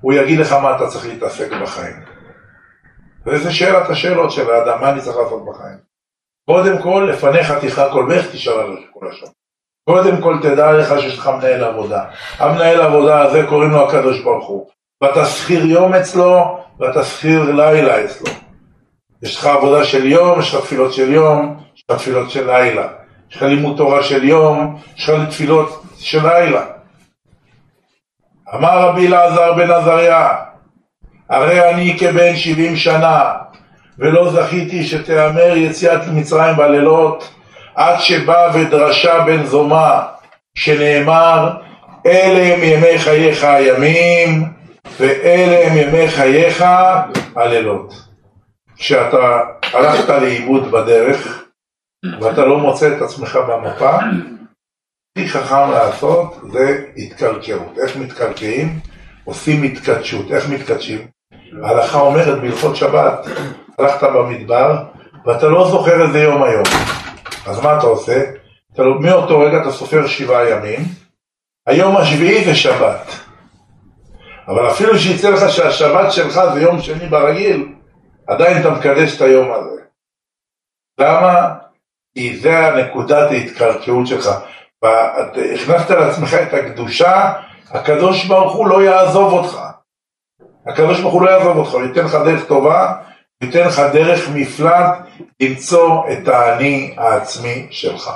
[0.00, 1.96] הוא יגיד לך מה אתה צריך להתעסק בחיים.
[3.26, 5.78] וזה שאלת השאלות של האדם, מה אני צריך לעשות בחיים?
[6.46, 9.26] קודם כל, לפניך תכרע כל בך, תשאל על כל השם.
[9.88, 12.04] קודם כל תדע לך שיש לך מנהל עבודה.
[12.38, 14.66] המנהל עבודה הזה קוראים לו הקדוש ברוך הוא.
[15.02, 18.45] ואתה שכיר יום אצלו, ואתה שכיר לילה אצלו.
[19.26, 22.88] יש לך עבודה של יום, יש לך תפילות של יום, יש לך תפילות של לילה.
[23.30, 26.64] יש לך לימוד תורה של יום, יש לך תפילות של לילה.
[28.54, 30.28] אמר רבי אלעזר בן עזריה,
[31.28, 33.32] הרי אני כבן שבעים שנה,
[33.98, 37.30] ולא זכיתי שתיאמר יציאת מצרים בלילות,
[37.74, 40.02] עד שבא ודרשה בן זומה,
[40.54, 41.50] שנאמר,
[42.06, 44.44] אלה הם ימי חייך הימים,
[45.00, 46.64] ואלה הם ימי חייך
[47.36, 48.05] הלילות.
[48.76, 51.42] כשאתה הלכת לאיבוד בדרך
[52.20, 53.96] ואתה לא מוצא את עצמך במפה,
[55.18, 57.78] הכי חכם לעשות זה התקלקלות.
[57.78, 58.78] איך מתקלקלים?
[59.24, 60.30] עושים התקדשות.
[60.32, 61.06] איך מתקדשים?
[61.64, 63.26] ההלכה אומרת בהלכות שבת,
[63.78, 64.76] הלכת במדבר
[65.26, 66.64] ואתה לא זוכר איזה יום היום.
[67.46, 68.22] אז מה אתה עושה?
[68.74, 70.80] אתה, לא- מאותו רגע אתה סופר שבעה ימים,
[71.66, 73.12] היום השביעי זה שבת.
[74.48, 77.68] אבל אפילו שיצא לך שהשבת שלך זה יום שני ברגיל,
[78.26, 79.82] עדיין אתה מקדש את היום הזה.
[81.00, 81.54] למה?
[82.14, 84.30] כי זה הנקודת ההתקרקעות שלך.
[85.76, 87.32] הכנסת לעצמך את הקדושה,
[87.70, 89.58] הקדוש ברוך הוא לא יעזוב אותך.
[90.66, 92.92] הקדוש ברוך הוא לא יעזוב אותך, הוא ייתן לך דרך טובה,
[93.42, 94.98] הוא ייתן לך דרך מפלט
[95.42, 98.10] למצוא את האני העצמי שלך.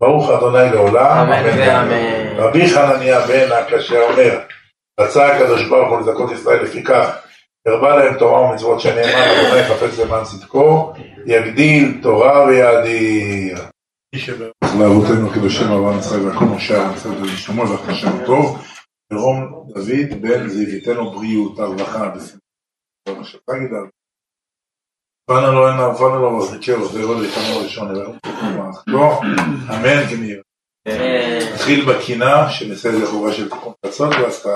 [0.00, 2.36] ברוך אדוני לעולם, אמן ואמן.
[2.36, 4.40] רבי חנניה בן הקשה אומר,
[5.00, 7.23] רצה הקדוש ברוך הוא לזכות ישראל לפיכך,
[7.66, 10.92] הרבה להם תורה ומצוות שנאמר, אדוני חפץ למען צדקו,
[11.26, 13.58] יגדיל תורה ויאדיר.
[14.78, 18.64] לאבותינו הקדושים אברהם יצחק והכל משה הרצל ולשלמה ולך השם טוב,
[19.12, 22.10] ירום דוד בן זיוויתנו בריאות הרווחה.
[23.50, 23.86] תגיד על
[25.26, 26.80] פנה לו עיניו, פנה לו מחזיקהו,
[27.20, 28.18] לאיתנו הראשון, ירום
[28.56, 29.20] מערכתו,
[29.70, 30.42] אמן כנראה.
[30.86, 34.46] אה, נתחיל בקינה, שנעשה איזה חובה של תיקון קצות, ואז